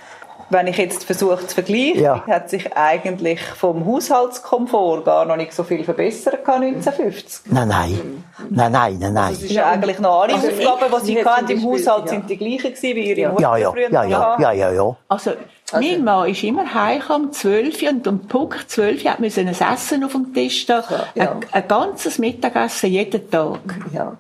wenn 0.53 0.67
ich 0.67 0.77
jetzt 0.77 1.03
versuche 1.03 1.45
zu 1.47 1.55
vergleichen, 1.55 2.01
ja. 2.01 2.23
hat 2.27 2.49
sich 2.49 2.75
eigentlich 2.75 3.41
vom 3.41 3.85
Haushaltskomfort 3.85 5.03
gar 5.03 5.25
noch 5.25 5.35
nicht 5.35 5.53
so 5.53 5.63
viel 5.63 5.83
verbessert 5.83 6.47
1950. 6.47 7.51
Nein, 7.51 7.67
nein. 7.67 8.23
Nein, 8.49 8.71
nein, 8.71 8.97
nein, 8.99 9.13
nein. 9.13 9.33
Das 9.33 9.43
ist 9.43 9.51
ja 9.51 9.69
eigentlich 9.69 9.99
noch 9.99 10.21
alle 10.21 10.35
also 10.35 10.47
Aufgaben, 10.47 10.93
die 11.01 11.05
Sie 11.05 11.25
hatten 11.25 11.51
im 11.51 11.63
Haushalt, 11.63 12.09
sind 12.09 12.29
die 12.29 12.37
gleichen 12.37 12.73
gewesen, 12.73 12.95
wie 12.95 13.13
Ihre 13.13 13.31
Mutter 13.31 13.41
ja, 13.41 13.57
ja, 13.57 13.71
früher 13.71 13.91
ja, 13.91 14.03
ja, 14.03 14.37
ja, 14.39 14.51
ja, 14.51 14.71
ja. 14.71 14.95
Also, 15.07 15.31
also, 15.71 15.89
mein 15.89 16.03
Mann 16.03 16.29
ist 16.29 16.43
immer 16.43 16.71
heimgekommen, 16.71 17.27
um 17.27 17.33
12 17.33 17.81
Uhr, 17.81 17.89
und 17.89 18.07
um 18.07 18.27
Punkt 18.27 18.69
12 18.69 19.03
Uhr 19.03 19.11
hat 19.11 19.19
ein 19.19 19.25
Essen 19.25 20.03
auf 20.03 20.11
dem 20.11 20.33
Tisch 20.33 20.65
da. 20.67 20.83
Ja. 21.15 21.31
Ein, 21.31 21.39
ein 21.51 21.67
ganzes 21.67 22.19
Mittagessen 22.19 22.91
jeden 22.91 23.29
Tag. 23.29 23.59
Ja, 23.91 24.13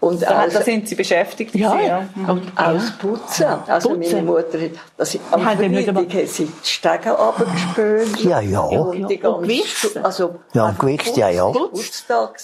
und 0.00 0.22
da, 0.22 0.46
da 0.46 0.62
sind 0.62 0.88
sie 0.88 0.94
beschäftigt. 0.94 1.54
Ja, 1.54 1.78
ja. 1.78 2.08
Und 2.26 2.50
aus 2.56 2.90
Putzen. 2.98 3.46
Also 3.66 3.90
Putzen. 3.90 4.12
meine 4.12 4.22
Mutter, 4.22 4.58
das 4.96 5.18
am 5.30 5.42
Freitag 5.42 6.14
hat 6.14 6.28
sie 6.28 6.46
die 6.46 6.66
Stege 6.66 7.10
runtergespült. 7.10 8.20
Ja, 8.24 8.40
ja. 8.40 8.60
Und 8.60 9.08
die 9.08 9.18
ganze, 9.18 10.02
also, 10.02 10.36
ja, 10.54 10.70
gewichst, 10.78 11.16
ja, 11.18 11.28
ja. 11.28 11.46
Putztag 11.48 12.36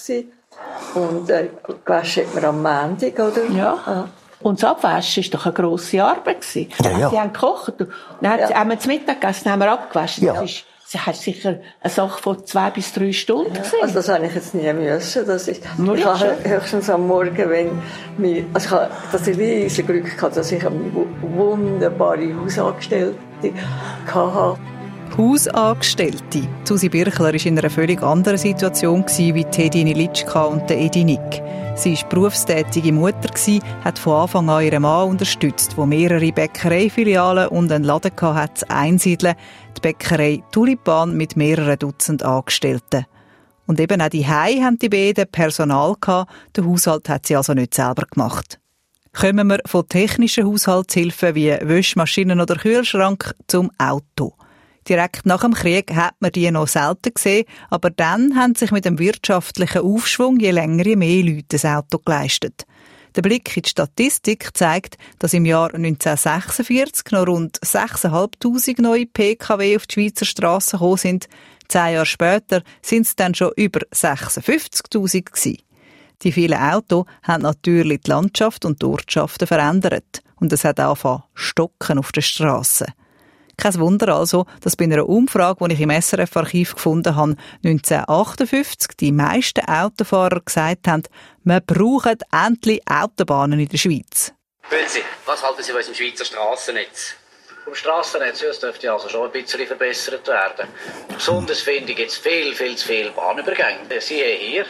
Und 0.93 1.29
äh, 1.31 1.49
gewaschen 1.83 2.27
hat 2.27 2.35
man 2.35 2.45
am 2.45 2.61
Montag, 2.61 3.13
oder? 3.19 3.45
Ja. 3.49 3.77
ja. 3.87 4.09
Und 4.41 4.61
das 4.61 4.69
Abwaschen 4.69 5.23
war 5.23 5.31
doch 5.31 5.45
eine 5.47 5.53
grosse 5.53 6.03
Arbeit. 6.03 6.45
Ja, 6.53 6.91
ja. 6.91 7.09
Sie 7.09 7.19
haben 7.19 7.33
gekocht. 7.33 7.73
Dann 8.21 8.39
ja. 8.39 8.53
haben 8.53 8.69
wir 8.69 8.79
zum 8.79 8.91
Mittagessen 8.91 9.51
haben 9.51 9.59
wir 9.59 9.71
abgewaschen. 9.71 10.25
Ja. 10.25 10.33
Das 10.33 10.63
Sie 10.89 10.97
hat 10.97 11.17
sicher 11.17 11.59
eine 11.81 11.91
Sache 11.91 12.21
von 12.21 12.45
zwei 12.45 12.69
bis 12.71 12.93
drei 12.93 13.11
Stunden 13.11 13.53
ja, 13.53 13.61
Also 13.81 13.95
das 13.95 14.07
habe 14.07 14.25
ich 14.25 14.33
jetzt 14.33 14.55
nie 14.55 14.71
müssen. 14.71 15.27
Das 15.27 15.49
ist, 15.49 15.61
ich 15.65 16.05
habe 16.05 16.37
höchstens 16.45 16.89
am 16.89 17.07
Morgen, 17.07 17.49
wenn 17.49 17.81
mich, 18.17 18.45
also 18.53 18.67
ich 18.67 18.71
habe 18.71 18.91
das 19.11 19.27
riesige 19.27 19.99
Glück 19.99 20.15
gehabt, 20.15 20.37
dass 20.37 20.49
ich 20.49 20.65
eine 20.65 20.79
wunderbare 21.21 22.33
Hausangestellte 22.41 23.17
hatte. 24.13 24.57
Hausangestellte. 25.17 26.47
Susi 26.63 26.89
Birchler 26.89 27.33
war 27.33 27.45
in 27.45 27.57
einer 27.57 27.71
völlig 27.71 28.03
anderen 28.03 28.37
Situation 28.37 29.03
wie 29.07 29.43
Teddy 29.45 29.83
Nilitschka 29.83 30.43
und 30.43 30.69
Edi 30.69 31.03
Nick. 31.03 31.41
Sie 31.75 31.95
war 31.95 32.09
berufstätige 32.09 32.93
Mutter, 32.93 33.29
hat 33.83 33.97
von 33.97 34.21
Anfang 34.21 34.47
an 34.47 34.63
ihren 34.63 34.83
Mann 34.83 35.09
unterstützt, 35.09 35.75
der 35.75 35.87
mehrere 35.87 36.31
Bäckereifilialen 36.31 37.47
und 37.47 37.71
einen 37.71 37.83
Laden 37.83 38.11
hatte, 38.21 38.69
einsiedeln, 38.69 39.33
die 39.75 39.81
Bäckerei 39.81 40.43
Tulipan 40.51 41.17
mit 41.17 41.35
mehreren 41.35 41.79
Dutzend 41.79 42.21
Angestellten. 42.21 43.07
Und 43.65 43.79
eben 43.79 43.99
auch 44.01 44.09
die 44.09 44.27
Hei 44.27 44.59
haben 44.61 44.77
die 44.77 44.89
beiden 44.89 45.27
Personal 45.31 45.95
gehabt, 45.99 46.31
den 46.55 46.67
Haushalt 46.67 47.09
hat 47.09 47.25
sie 47.25 47.35
also 47.35 47.55
nicht 47.55 47.73
selber 47.73 48.03
gemacht. 48.05 48.59
Kommen 49.13 49.47
wir 49.47 49.61
von 49.65 49.89
technischen 49.89 50.45
Haushaltshilfen 50.45 51.33
wie 51.33 51.57
Wäschmaschinen 51.59 52.39
oder 52.39 52.55
Kühlschrank 52.55 53.33
zum 53.47 53.71
Auto. 53.79 54.35
Direkt 54.87 55.25
nach 55.25 55.41
dem 55.41 55.53
Krieg 55.53 55.93
hat 55.93 56.15
man 56.19 56.31
die 56.31 56.49
noch 56.49 56.67
selten 56.67 57.13
gesehen, 57.13 57.45
aber 57.69 57.89
dann 57.89 58.35
haben 58.35 58.55
sich 58.55 58.71
mit 58.71 58.85
dem 58.85 58.99
wirtschaftlichen 58.99 59.81
Aufschwung 59.81 60.39
je 60.39 60.51
länger 60.51 60.85
je 60.85 60.95
mehr 60.95 61.23
Leute 61.23 61.45
das 61.49 61.65
Auto 61.65 61.97
geleistet. 61.99 62.65
Der 63.15 63.21
Blick 63.21 63.57
in 63.57 63.63
die 63.63 63.69
Statistik 63.69 64.55
zeigt, 64.55 64.97
dass 65.19 65.33
im 65.33 65.45
Jahr 65.45 65.73
1946 65.73 67.11
noch 67.11 67.27
rund 67.27 67.59
6'500 67.59 68.81
neue 68.81 69.07
PKW 69.07 69.75
auf 69.75 69.87
die 69.87 69.93
Schweizer 69.93 70.25
Strassen 70.25 70.77
gekommen 70.77 70.97
sind. 70.97 71.27
Zehn 71.67 71.93
Jahre 71.93 72.05
später 72.05 72.61
sind 72.81 73.07
es 73.07 73.15
dann 73.15 73.33
schon 73.33 73.51
über 73.57 73.81
56'000 73.91 75.23
gewesen. 75.25 75.57
Die 76.21 76.31
vielen 76.31 76.59
Autos 76.59 77.05
haben 77.23 77.43
natürlich 77.43 78.01
die 78.01 78.09
Landschaft 78.11 78.65
und 78.65 78.81
die 78.81 78.85
Ortschaften 78.85 79.47
verändert. 79.47 80.21
Und 80.35 80.53
es 80.53 80.63
hat 80.63 80.79
angefangen 80.79 81.23
stocken 81.33 81.99
auf 81.99 82.11
den 82.11 82.23
Strassen. 82.23 82.93
Kein 83.57 83.79
Wunder 83.79 84.15
also, 84.15 84.45
dass 84.61 84.75
bei 84.75 84.85
einer 84.85 85.09
Umfrage, 85.09 85.67
die 85.67 85.73
ich 85.73 85.81
im 85.81 85.89
SRF-Archiv 85.89 86.75
gefunden 86.75 87.15
habe, 87.15 87.35
1958 87.63 88.95
die 88.99 89.11
meisten 89.11 89.67
Autofahrer 89.67 90.41
gesagt 90.41 90.87
haben, 90.87 91.03
wir 91.43 91.61
brauchen 91.61 92.17
endlich 92.31 92.81
Autobahnen 92.87 93.59
in 93.59 93.67
der 93.67 93.77
Schweiz. 93.77 94.31
Bölsi, 94.69 95.01
was 95.25 95.41
halten 95.41 95.63
Sie 95.63 95.71
von 95.71 95.77
unserem 95.77 95.95
Schweizer 95.95 96.25
Strassennetz? 96.25 97.15
Vom 97.63 97.73
Strassennetz, 97.73 98.41
ja, 98.41 98.47
das 98.49 98.59
dürfte 98.59 98.91
also 98.91 99.09
schon 99.09 99.25
ein 99.25 99.31
bisschen 99.31 99.65
verbessert 99.65 100.27
werden. 100.27 100.67
Besonders 101.13 101.61
finde 101.61 101.93
ich 101.93 101.97
jetzt 101.97 102.17
viel, 102.17 102.53
viel 102.53 102.75
zu 102.75 102.87
viele 102.87 103.11
Bahnübergänge. 103.11 103.79
Sie 103.99 104.23
hier, 104.23 104.65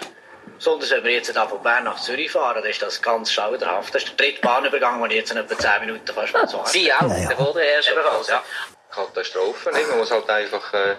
Besonders 0.57 0.89
wenn 0.89 1.03
wir 1.03 1.11
jetzt 1.11 1.31
von 1.31 1.61
Bern 1.61 1.83
nach 1.83 1.99
Zürich 1.99 2.31
fahren, 2.31 2.61
dann 2.61 2.69
ist 2.69 2.81
das 2.81 3.01
ganz 3.01 3.31
schauderhaft. 3.31 3.93
Das 3.93 4.03
ist 4.03 4.09
der 4.09 4.25
dritte 4.25 4.41
Bahnübergang, 4.41 4.99
den 5.01 5.11
ich 5.11 5.17
jetzt 5.17 5.31
in 5.31 5.37
etwa 5.37 5.55
10 5.57 5.81
Minuten 5.81 6.07
fast 6.13 6.33
mal 6.33 6.47
so 6.47 6.63
Sie 6.65 6.91
auch, 6.91 7.01
ja, 7.01 7.17
ja. 7.17 7.27
der 7.27 7.35
Bodenherrscher 7.35 7.91
ebenfalls, 7.91 8.27
ja. 8.27 8.43
Katastrophe. 8.91 9.71
Nicht? 9.71 9.89
Man 9.89 9.99
muss 9.99 10.11
halt 10.11 10.29
einfach 10.29 10.73
äh, 10.73 10.95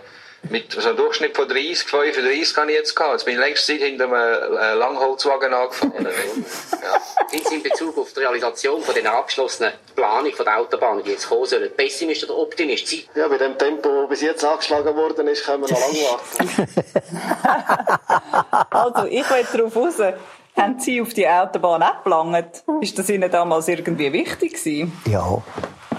mit 0.50 0.73
so 0.73 0.88
einem 0.88 0.97
Durchschnitt 0.97 1.37
von 1.37 1.49
30, 1.49 1.78
35 1.78 2.57
habe 2.57 2.71
ich 2.71 2.76
jetzt 2.78 2.95
gehabt. 2.95 3.12
Jetzt 3.14 3.25
bin 3.25 3.35
ich 3.35 3.40
längst 3.40 3.66
Zeit 3.66 3.80
hinter 3.80 4.04
einem 4.04 4.57
äh, 4.57 4.75
Langholzwagen 4.75 5.52
angefangen. 5.52 6.07
ja. 6.07 7.00
Sind 7.28 7.49
Sie 7.49 7.54
in 7.57 7.62
Bezug 7.62 7.99
auf 7.99 8.12
die 8.12 8.21
Realisation 8.21 8.80
von 8.83 8.95
dieser 8.95 9.12
abgeschlossenen 9.12 9.73
Planung 9.95 10.33
von 10.33 10.45
der 10.45 10.59
Autobahn, 10.59 11.02
die 11.02 11.11
jetzt 11.11 11.28
kommen 11.28 11.45
sollen, 11.45 11.71
Pessimist 11.76 12.25
oder 12.25 12.38
Optimist 12.38 12.88
sein? 12.88 13.00
Ja, 13.14 13.28
bei 13.28 13.37
dem 13.37 13.59
Tempo, 13.59 14.02
das 14.02 14.11
bis 14.11 14.21
jetzt 14.23 14.45
angeschlagen 14.45 14.95
worden 14.95 15.26
ist, 15.26 15.45
können 15.45 15.62
wir 15.62 15.71
noch 15.71 15.80
lange 15.80 15.99
warten. 16.04 16.68
also, 18.71 19.04
ich 19.07 19.28
will 19.30 19.47
darauf 19.52 19.76
raus. 19.76 20.14
Haben 20.57 20.80
Sie 20.80 21.00
auf 21.00 21.14
die 21.14 21.28
Autobahn 21.28 21.83
auch 21.83 21.97
geplant? 21.99 22.64
Ist 22.80 22.99
das 22.99 23.09
Ihnen 23.11 23.30
damals 23.30 23.68
irgendwie 23.68 24.12
wichtig 24.12 24.54
gewesen? 24.54 25.00
Ja, 25.07 25.40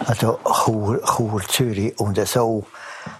also 0.10 0.40
Chur, 0.44 1.00
Chur 1.06 1.42
Zürich 1.48 2.00
und 2.00 2.18
so, 2.28 2.66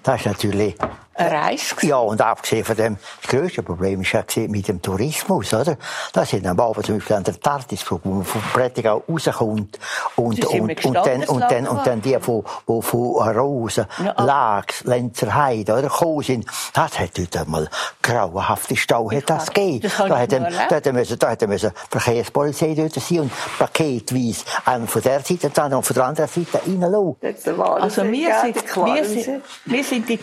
das 0.02 0.22
ist 0.22 0.26
natürlich 0.26 0.76
eine 1.20 1.32
Reise. 1.32 1.76
Ja, 1.82 1.98
und 1.98 2.22
abgesehen 2.22 2.64
von 2.64 2.76
dem, 2.76 2.98
das 3.22 3.32
grösste 3.32 3.64
Problem 3.64 4.02
ist 4.02 4.14
ja 4.14 4.24
mit 4.48 4.68
dem 4.68 4.82
Tourismus, 4.82 5.54
oder? 5.54 5.78
Da 6.14 6.26
sind 6.26 6.46
am 6.48 6.60
Abend 6.60 6.86
zum 6.86 6.98
Beispiel 6.98 7.16
an 7.16 7.24
der 7.24 7.40
Tartisbrücke, 7.40 8.02
wo 8.06 8.14
man 8.16 8.26
von 8.26 8.42
Prättigau 8.54 9.04
rauskommt 9.08 9.80
und, 10.16 10.46
und, 10.46 10.86
und, 10.86 10.96
dann, 10.96 11.24
und, 11.24 11.42
dann, 11.42 11.68
und 11.68 11.88
dann 11.88 12.02
die, 12.02 12.18
von, 12.20 12.44
wo 12.66 12.82
von 12.82 13.30
Rosen, 13.30 13.86
ja. 14.04 14.14
Lags, 14.24 14.84
Lenzer 14.86 15.34
Heide, 15.34 15.74
oder, 15.74 15.84
gekommen 15.84 16.24
sind. 16.24 16.46
Das 16.74 16.98
hat 17.00 17.18
dort 17.18 17.38
einmal 17.38 17.70
grauenhafte 18.02 18.76
Stau, 18.76 19.12
hat 19.12 19.30
das 19.30 19.52
gegeben. 19.52 19.92
Da 19.98 20.18
hätte, 20.18 20.40
da 20.40 20.76
hätte 20.76 20.94
müssen, 20.94 21.20
da 21.20 21.30
hätte 21.30 21.48
müssen 21.48 21.72
Verkehrspolizei 21.90 22.74
dort 22.76 22.94
sein 22.94 23.20
und 23.20 23.32
paketweise 23.58 24.46
einen 24.66 24.88
von 24.88 25.02
der 25.02 25.22
Seite 25.22 25.48
und 25.48 25.58
dann 25.58 25.84
von 25.84 25.94
der 25.94 26.06
anderen 26.06 26.30
Seite 26.30 26.62
reinlassen. 26.66 27.62
Also 27.62 28.04
wir 28.04 28.36
sind, 28.42 28.76
wir 28.76 29.06
sind, 29.06 29.44
wir 29.66 29.84
sind 29.84 30.10
in 30.10 30.20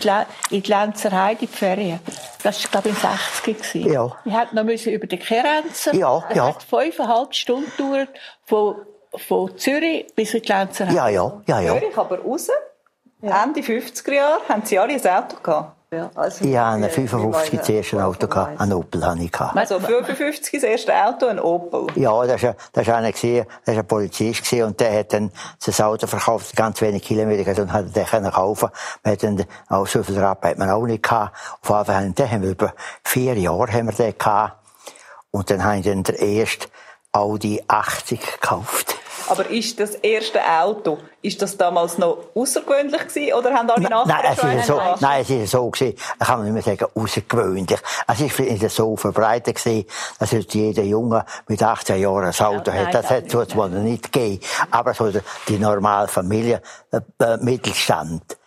die 0.51 0.61
Grenzer 0.87 1.11
Heide 1.11 1.41
in 1.41 1.47
die 1.47 1.47
Ferien. 1.47 1.99
Das 2.43 2.63
war, 2.63 2.71
glaube 2.71 2.89
ich, 2.89 2.95
in 2.95 3.09
60 3.45 3.85
Ja. 3.91 4.11
Wir 4.23 4.39
hätten 4.39 4.55
noch 4.55 4.63
müssen 4.63 4.93
über 4.93 5.05
die 5.05 5.19
Grenzen. 5.19 5.97
Ja, 5.97 6.23
das 6.27 6.37
ja. 6.37 6.47
hat 6.47 6.63
fünfeinhalb 6.63 7.35
Stunden 7.35 7.71
gedauert, 7.77 8.09
von, 8.45 8.75
von 9.15 9.57
Zürich 9.57 10.07
bis 10.15 10.33
in 10.33 10.41
Heide. 10.41 10.93
Ja, 10.93 11.09
ja, 11.09 11.41
ja, 11.45 11.59
ja. 11.59 11.79
Zürich 11.79 11.97
aber 11.97 12.19
raus. 12.19 12.49
Ja. 13.21 13.43
Ende 13.43 13.61
50er 13.61 14.13
Jahre 14.13 14.41
haben 14.47 14.63
sie 14.63 14.79
alle 14.79 14.93
ein 14.93 15.07
Auto 15.07 15.37
gehabt. 15.41 15.76
Ja, 15.93 16.11
also 16.15 16.43
ich 16.43 16.57
hatte 16.57 16.83
ein 16.83 16.89
55 16.89 17.59
das 17.59 17.69
erste 17.69 18.03
Auto, 18.03 18.27
gehabt, 18.27 18.59
ein 18.59 18.73
Opel 18.73 19.05
hatte 19.05 19.23
ich. 19.23 19.39
Also 19.39 19.79
55 19.79 20.59
das 20.59 20.63
erste 20.63 20.93
Auto, 20.93 21.27
ein 21.27 21.39
Opel? 21.39 21.87
Ja, 21.95 22.25
das 22.25 22.43
war, 22.43 22.55
das 22.73 22.87
war 22.87 22.95
einer, 22.97 23.13
gewesen, 23.13 23.45
das 23.63 23.73
war 23.73 23.83
ein 23.83 23.87
Polizist 23.87 24.43
gewesen, 24.43 24.63
und 24.63 24.79
der 24.81 24.99
hat 24.99 25.13
dann 25.13 25.31
das 25.65 25.79
Auto 25.79 26.05
verkauft, 26.05 26.53
ganz 26.57 26.81
wenig 26.81 27.03
Kilometer, 27.03 27.61
und 27.61 27.71
hat 27.71 27.95
den 27.95 28.05
können 28.05 28.29
kaufen. 28.29 28.67
Man 29.01 29.13
hat 29.13 29.23
dann, 29.23 29.45
auch 29.69 29.87
so 29.87 30.03
viel 30.03 30.19
Rabatt 30.19 30.51
hat 30.51 30.57
man 30.57 30.69
auch 30.69 30.85
nicht 30.85 31.03
gehabt. 31.03 31.33
Auf 31.61 31.69
jeden 31.69 31.85
Fall, 31.85 32.11
den 32.11 32.31
haben 32.31 32.41
wir 32.41 32.49
über 32.49 32.73
vier 33.05 33.37
Jahre 33.37 33.71
haben 33.71 33.87
wir 33.87 33.93
den 33.93 34.17
gehabt. 34.17 34.57
Und 35.31 35.49
dann 35.49 35.63
haben 35.63 35.85
wir 35.85 35.93
dann 35.93 36.03
der 36.03 36.19
erste 36.19 36.67
Audi 37.13 37.63
80 37.65 38.19
gekauft. 38.19 38.97
Aber 39.29 39.49
ist 39.49 39.79
das 39.79 39.95
erste 39.95 40.39
Auto, 40.43 40.97
ist 41.21 41.41
das 41.41 41.57
damals 41.57 41.97
noch 41.97 42.17
außergewöhnlich 42.35 43.07
gewesen, 43.07 43.33
oder 43.33 43.53
haben 43.53 43.69
alle 43.69 43.89
Nachbarn 43.89 44.07
nein, 44.07 44.33
es 44.33 44.43
ist 44.43 44.67
so, 44.67 44.81
nein, 44.99 45.21
es 45.21 45.29
ist 45.29 45.51
so 45.51 45.69
gewesen, 45.69 45.95
ich 46.19 46.27
kann 46.27 46.43
nicht 46.43 46.53
mehr 46.53 46.63
sagen, 46.77 46.91
außergewöhnlich. 46.95 47.79
Es 48.07 48.21
ist 48.21 48.39
nicht 48.39 48.69
so 48.69 48.95
verbreitet 48.95 49.55
gewesen, 49.55 49.85
dass 50.19 50.31
jetzt 50.31 50.53
jeder 50.53 50.83
Junge 50.83 51.25
mit 51.47 51.61
18 51.61 51.99
Jahren 51.99 52.25
ein 52.25 52.45
Auto 52.45 52.71
ja, 52.71 52.85
hat. 52.85 52.93
Das 52.93 53.09
hat 53.09 53.33
es 53.33 53.55
wohl 53.55 53.69
nicht 53.69 54.11
gegeben. 54.11 54.39
Aber 54.71 54.93
so 54.93 55.11
die 55.47 55.57
normale 55.57 56.07
Familie, 56.07 56.61
äh, 56.91 57.01
äh, 57.23 57.37
Mittelstand, 57.37 58.37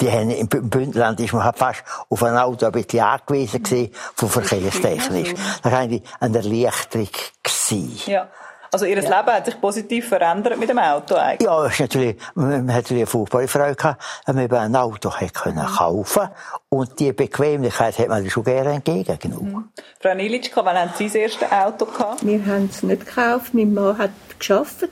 die 0.00 0.10
haben 0.10 0.30
im 0.30 0.48
Bündnerland 0.48 1.20
ist 1.20 1.32
man 1.32 1.54
fast 1.54 1.84
auf 2.08 2.22
ein 2.22 2.36
Auto 2.36 2.66
ein 2.66 2.72
bisschen 2.72 3.00
angewiesen 3.00 3.62
gewesen, 3.62 3.94
von 4.16 4.28
verkehrstechnisch. 4.28 5.34
Das 5.62 5.72
war 5.72 5.78
eigentlich 5.78 6.02
eine 6.18 6.38
Erleichterung 6.38 7.08
gewesen. 7.42 8.00
Ja. 8.06 8.28
Also 8.74 8.86
Ihr 8.86 9.00
ja. 9.00 9.02
Leben 9.02 9.32
hat 9.32 9.44
sich 9.44 9.60
positiv 9.60 10.08
verändert 10.08 10.58
mit 10.58 10.68
dem 10.68 10.80
Auto 10.80 11.14
eigentlich? 11.14 11.46
Ja, 11.46 11.64
ist 11.64 11.78
natürlich, 11.78 12.16
man 12.34 12.54
hat 12.54 12.82
natürlich 12.82 13.02
eine 13.02 13.06
furchtbare 13.06 13.46
Freude 13.46 13.76
gehabt, 13.76 14.02
wenn 14.26 14.34
man 14.34 14.50
ein 14.50 14.74
Auto 14.74 15.12
hat 15.12 15.32
können 15.32 15.64
kaufen 15.64 16.28
und 16.70 16.98
die 16.98 17.12
Bequemlichkeit 17.12 17.96
hat 18.00 18.08
man 18.08 18.28
schon 18.28 18.42
gerne 18.42 18.72
entgegen 18.72 19.16
genug. 19.16 19.42
Mhm. 19.42 19.68
Frau 20.00 20.14
Nilitschka, 20.16 20.64
wann 20.64 20.76
haben 20.76 20.90
Sie 20.98 21.04
das 21.04 21.14
erste 21.14 21.52
Auto 21.52 21.84
gehabt? 21.84 22.26
Wir 22.26 22.44
haben 22.46 22.68
es 22.68 22.82
nicht 22.82 23.06
gekauft. 23.06 23.54
Mein 23.54 23.72
Mann 23.74 23.96
hat 23.96 24.10
geschafft 24.40 24.88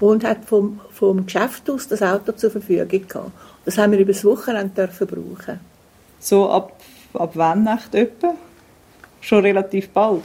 und 0.00 0.22
hat 0.22 0.44
vom, 0.44 0.82
vom 0.92 1.24
Geschäft 1.24 1.70
aus 1.70 1.88
das 1.88 2.02
Auto 2.02 2.32
zur 2.32 2.50
Verfügung 2.50 3.08
gehabt. 3.08 3.30
Das 3.64 3.78
haben 3.78 3.92
wir 3.92 4.00
über 4.00 4.12
das 4.12 4.22
Wochenende 4.22 4.86
dürfen 4.86 5.06
brauchen. 5.06 5.60
So 6.20 6.50
ab, 6.50 6.78
ab 7.14 7.30
wann 7.32 7.64
nach 7.64 7.90
etwa? 7.90 8.34
Schon 9.22 9.40
relativ 9.40 9.88
bald? 9.94 10.24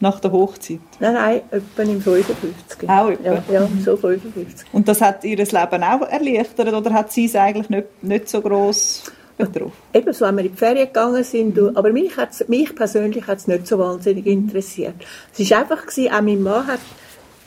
Nach 0.00 0.18
der 0.18 0.32
Hochzeit? 0.32 0.80
Nein, 0.98 1.14
nein, 1.14 1.40
etwa 1.50 1.82
im 1.82 2.00
55. 2.00 2.88
Auch 2.88 3.10
etwa? 3.10 3.22
Ja, 3.22 3.42
ja, 3.52 3.68
so 3.84 3.96
55. 3.96 4.66
Und 4.72 4.88
das 4.88 5.00
hat 5.02 5.24
ihr 5.24 5.36
Leben 5.36 5.52
auch 5.52 6.08
erleichtert 6.08 6.72
oder 6.72 6.92
hat 6.92 7.12
sie 7.12 7.26
es 7.26 7.36
eigentlich 7.36 7.68
nicht, 7.68 8.02
nicht 8.02 8.28
so 8.28 8.40
gross 8.40 9.04
betroffen? 9.36 9.72
Eben 9.92 10.12
so, 10.12 10.24
wenn 10.24 10.36
wir 10.36 10.44
in 10.44 10.52
die 10.52 10.56
Ferien 10.56 10.86
gegangen 10.86 11.24
sind. 11.24 11.58
Aber 11.76 11.92
mich, 11.92 12.16
hat's, 12.16 12.46
mich 12.48 12.74
persönlich 12.74 13.26
hat 13.26 13.38
es 13.38 13.46
nicht 13.46 13.66
so 13.66 13.78
wahnsinnig 13.78 14.26
interessiert. 14.26 14.94
Es 15.36 15.50
war 15.50 15.58
einfach, 15.58 15.86
gewesen, 15.86 16.12
auch 16.12 16.22
mein 16.22 16.42
Mann 16.42 16.66
hat 16.66 16.80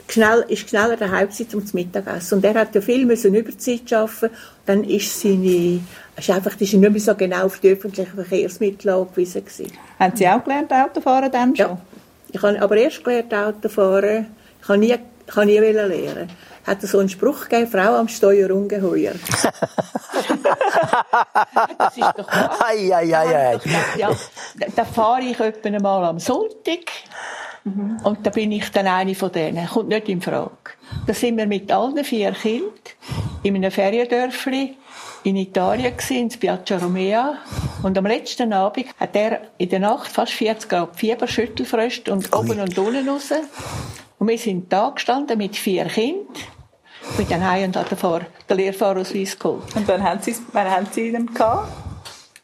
schnell, 0.08 0.44
ist 0.48 0.68
schneller 0.68 0.96
der 0.96 1.10
Halbzeit 1.10 1.54
um 1.54 1.62
das 1.62 1.74
Mittagessen. 1.74 2.36
Und 2.36 2.44
er 2.44 2.54
hat 2.54 2.74
ja 2.74 2.80
viel 2.80 3.06
müssen 3.06 3.34
Überzeit 3.34 3.92
arbeiten. 3.92 4.30
Dann 4.66 4.84
ist 4.84 5.20
seine, 5.20 5.80
ist 6.16 6.30
einfach, 6.30 6.52
ist 6.60 6.74
nicht 6.74 6.78
mehr 6.78 7.00
so 7.00 7.14
genau 7.14 7.46
auf 7.46 7.58
die 7.58 7.70
öffentlichen 7.70 8.14
Verkehrsmittel 8.14 8.90
angewiesen 8.90 9.44
gewesen. 9.44 9.72
Haben 9.98 10.16
Sie 10.16 10.28
auch 10.28 10.42
gelernt, 10.42 10.72
Autofahren 10.72 11.30
dann 11.30 11.56
schon? 11.56 11.66
Ja. 11.66 11.78
Ich 12.34 12.42
habe 12.42 12.60
aber 12.60 12.76
erst 12.76 13.04
gelernt, 13.04 13.32
Autofahren. 13.32 14.34
Ich 14.60 14.68
habe 14.68 14.78
nie, 14.78 14.92
ich 14.92 15.36
habe 15.36 15.46
nie 15.46 15.58
lernen. 15.58 16.28
Hat 16.66 16.82
so 16.82 16.98
einen 16.98 17.08
Spruch 17.08 17.48
gegeben, 17.48 17.70
Frau 17.70 17.94
am 17.94 18.08
Steuer 18.08 18.50
ungeheuer. 18.50 19.12
das 21.78 21.96
ist 21.96 22.12
doch 22.16 22.26
wahr. 22.26 22.58
Ei, 22.66 22.92
ei, 22.92 23.16
ei, 23.16 23.36
ei. 23.36 23.60
Ja, 23.96 24.10
da 24.74 24.84
fahre 24.84 25.22
ich 25.22 25.38
etwa 25.38 25.68
einmal 25.68 26.04
am 26.06 26.18
Sonntag. 26.18 26.90
Mhm. 27.62 28.00
Und 28.02 28.26
da 28.26 28.30
bin 28.30 28.50
ich 28.50 28.68
dann 28.72 28.88
eine 28.88 29.14
von 29.14 29.30
denen. 29.30 29.68
Kommt 29.68 29.90
nicht 29.90 30.08
in 30.08 30.20
Frage. 30.20 30.72
Da 31.06 31.14
sind 31.14 31.36
wir 31.36 31.46
mit 31.46 31.70
allen 31.70 32.04
vier 32.04 32.32
Kindern 32.32 32.72
in 33.44 33.54
einem 33.54 33.70
Feriendörfli 33.70 34.76
in 35.22 35.36
Italien 35.36 35.96
gewesen, 35.96 36.16
in 36.16 36.40
Piazza 36.40 36.78
Romea. 36.78 37.38
Und 37.84 37.98
am 37.98 38.06
letzten 38.06 38.54
Abend 38.54 38.86
hat 38.98 39.14
er 39.14 39.42
in 39.58 39.68
der 39.68 39.78
Nacht 39.78 40.10
fast 40.10 40.32
40 40.32 40.70
Grad 40.70 40.96
Fieber, 40.96 41.28
Schüttelfrost 41.28 42.08
und 42.08 42.32
Ui. 42.32 42.40
oben 42.40 42.60
und 42.60 42.78
unten 42.78 43.06
raus. 43.06 43.30
Und 44.18 44.26
wir 44.26 44.38
sind 44.38 44.72
da 44.72 44.88
gestanden 44.88 45.36
mit 45.36 45.54
vier 45.54 45.84
Kindern. 45.84 46.24
Mit 47.18 47.28
den 47.28 47.46
Heim 47.46 47.64
und 47.64 47.74
der, 47.74 47.84
Fahr 47.84 48.22
der 48.48 48.56
Lehrfahrausweis 48.56 49.38
geholt. 49.38 49.76
Und 49.76 49.86
wann 49.86 50.02
haben 50.02 50.22
Sie, 50.22 50.34
wann 50.54 50.70
haben 50.70 50.86
Sie 50.90 51.08
ihn 51.08 51.26
gehabt? 51.26 51.83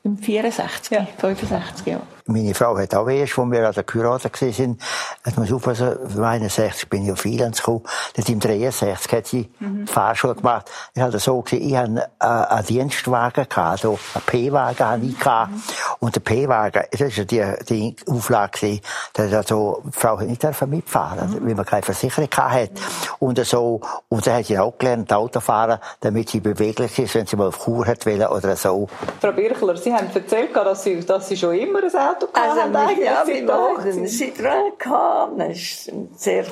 Im 0.03 0.17
64, 0.17 0.91
ja. 0.93 1.07
65 1.19 1.87
Jahre. 1.87 2.03
Meine 2.25 2.55
Frau 2.55 2.79
hat 2.79 2.95
auch 2.95 3.09
erst, 3.09 3.39
als 3.39 3.51
wir 3.51 3.67
an 3.67 3.75
der 3.75 3.85
Kurate 3.85 4.31
waren, 4.31 4.79
hat 5.25 5.37
man 5.37 5.53
aufpassen, 5.53 5.97
im 6.15 6.25
61 6.25 6.89
bin 6.89 7.05
ich 7.05 7.13
auf 7.13 7.27
Irland 7.27 7.57
gekommen, 7.57 7.83
dann 8.15 8.25
im 8.27 8.41
63 8.41 9.13
hat 9.13 9.27
sie 9.27 9.51
mhm. 9.59 9.87
Fahrschule 9.87 10.37
gemacht. 10.37 10.71
Ich 10.95 11.03
hatte 11.03 11.19
so 11.19 11.43
gesehen, 11.43 11.69
ich 11.69 11.77
hatte 11.77 12.09
einen 12.19 12.67
Dienstwagen 12.67 13.47
gehabt, 13.47 13.81
so 13.81 13.99
einen 14.15 14.25
P-Wagen 14.25 14.87
hatte 14.87 15.05
ich 15.05 15.19
gehabt. 15.19 15.53
Mhm. 15.53 15.63
Und 16.01 16.17
der 16.17 16.21
P-Wagen, 16.21 16.85
das 16.91 17.19
war 17.19 17.25
die, 17.27 17.45
die 17.69 17.97
Auflage, 18.07 18.81
dass 19.13 19.33
also, 19.35 19.83
die 19.85 19.93
Frau 19.93 20.17
nicht 20.21 20.43
mitfahren 20.67 21.31
mhm. 21.31 21.47
weil 21.47 21.55
man 21.55 21.67
keine 21.67 21.83
Versicherung 21.83 22.29
hatte. 22.37 22.73
Und 23.19 23.45
so, 23.45 23.83
und 24.09 24.27
dann 24.27 24.37
hat 24.37 24.47
sie 24.47 24.59
auch 24.59 24.79
gelernt, 24.79 25.13
Auto 25.13 25.41
fahren, 25.41 25.79
damit 26.01 26.31
sie 26.31 26.41
beweglich 26.41 26.99
ist, 26.99 27.15
wenn 27.15 27.27
sie 27.27 27.37
mal 27.37 27.49
auf 27.49 27.59
Kur 27.59 27.87
hat 27.87 28.07
wollen 28.07 28.27
oder 28.27 28.57
so. 28.57 28.89
Frau 29.21 29.33
Birchler, 29.33 29.77
Sie 29.77 29.93
haben 29.93 30.09
erzählt, 30.15 30.57
dass 30.57 30.83
Sie, 30.83 31.01
dass 31.01 31.29
sie 31.29 31.37
schon 31.37 31.55
immer 31.55 31.81
ein 31.81 31.95
Auto 31.95 32.29
also 32.33 32.67
mit, 32.67 33.05
ja, 33.05 33.27
wir 33.27 33.45
machen 33.45 33.85
einen 33.85 34.07
Citroën 34.07 34.79
gehabt. 34.79 35.37
Man 35.37 35.51
ist 35.51 35.93
sehr 36.17 36.47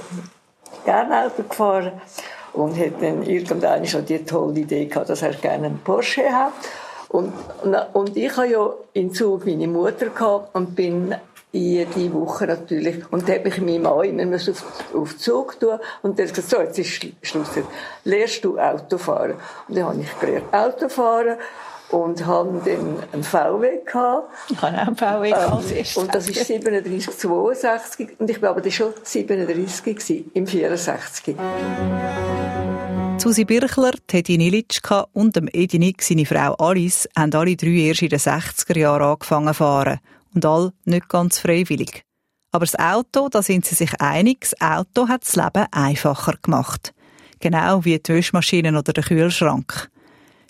gerne 0.84 1.24
Auto 1.24 1.42
gefahren 1.42 1.92
und 2.52 2.78
hat 2.78 3.00
dann 3.00 3.22
irgendwann 3.22 3.86
schon 3.86 4.04
die 4.04 4.22
tolle 4.24 4.60
Idee 4.60 4.86
gehabt, 4.86 5.08
dass 5.08 5.22
er 5.22 5.32
gerne 5.32 5.66
einen 5.66 5.78
Porsche 5.78 6.30
hat. 6.30 6.52
Und, 7.08 7.32
und 7.94 8.16
ich 8.16 8.36
habe 8.36 8.48
ja 8.48 8.70
in 8.92 9.12
Zug 9.14 9.46
meine 9.46 9.66
Mutter 9.66 10.06
gehabt 10.06 10.54
und 10.54 10.74
bin 10.74 11.14
jede 11.52 12.12
Woche 12.12 12.46
natürlich. 12.46 13.02
Und 13.10 13.28
da 13.28 13.34
habe 13.34 13.48
ich 13.48 13.58
meinem 13.58 13.82
Mann 13.82 14.18
immer 14.18 14.36
auf, 14.36 14.94
auf 14.94 15.16
Zug 15.16 15.58
tun 15.58 15.78
und 16.02 16.18
der 16.18 16.26
hat 16.26 16.34
gesagt, 16.34 16.50
so, 16.50 16.60
jetzt 16.60 16.78
ist 16.78 17.06
Schluss. 17.22 17.48
Lehrst 18.04 18.44
du 18.44 18.58
Autofahren? 18.58 19.36
Und 19.68 19.76
dann 19.76 19.84
habe 19.86 20.00
ich 20.00 20.20
gelernt 20.20 20.52
Autofahren 20.52 21.38
und 21.90 22.26
haben 22.26 22.60
dann 22.64 23.02
einen 23.12 23.24
VW 23.24 23.80
gehabt. 23.84 24.28
Ich 24.50 24.60
habe 24.60 24.76
auch 24.76 24.86
einen 24.86 24.96
VW 24.96 25.30
gehabt. 25.30 25.70
Ähm, 25.72 26.02
und 26.02 26.14
das 26.14 26.28
ist 26.28 26.46
37, 26.46 27.18
62 27.18 28.08
und 28.18 28.28
ich 28.28 28.42
war 28.42 28.50
aber 28.50 28.70
schon 28.70 28.92
37 29.02 29.84
gewesen, 29.84 30.30
im 30.34 30.46
64. 30.46 31.36
Susi 33.18 33.44
Birchler, 33.44 33.94
Teddy 34.06 34.38
Nilitschka 34.38 35.08
und 35.12 35.34
dem 35.34 35.48
Edinik, 35.52 36.02
seine 36.02 36.24
Frau 36.24 36.54
Alice, 36.54 37.08
haben 37.16 37.34
alle 37.34 37.56
drei 37.56 37.88
erst 37.88 38.02
in 38.02 38.10
den 38.10 38.20
60er 38.20 38.78
Jahren 38.78 39.02
angefangen 39.02 39.48
zu 39.48 39.54
fahren. 39.54 39.98
Und 40.34 40.44
all 40.44 40.72
nicht 40.84 41.08
ganz 41.08 41.40
freiwillig. 41.40 42.04
Aber 42.52 42.64
das 42.64 42.78
Auto, 42.78 43.28
da 43.28 43.42
sind 43.42 43.64
sie 43.64 43.74
sich 43.74 44.00
einig, 44.00 44.42
das 44.42 44.60
Auto 44.60 45.08
hat 45.08 45.22
das 45.26 45.34
Leben 45.34 45.66
einfacher 45.72 46.36
gemacht. 46.40 46.94
Genau 47.40 47.84
wie 47.84 47.98
die 47.98 48.14
Wäschmaschinen 48.14 48.76
oder 48.76 48.92
der 48.92 49.02
Kühlschrank. 49.02 49.90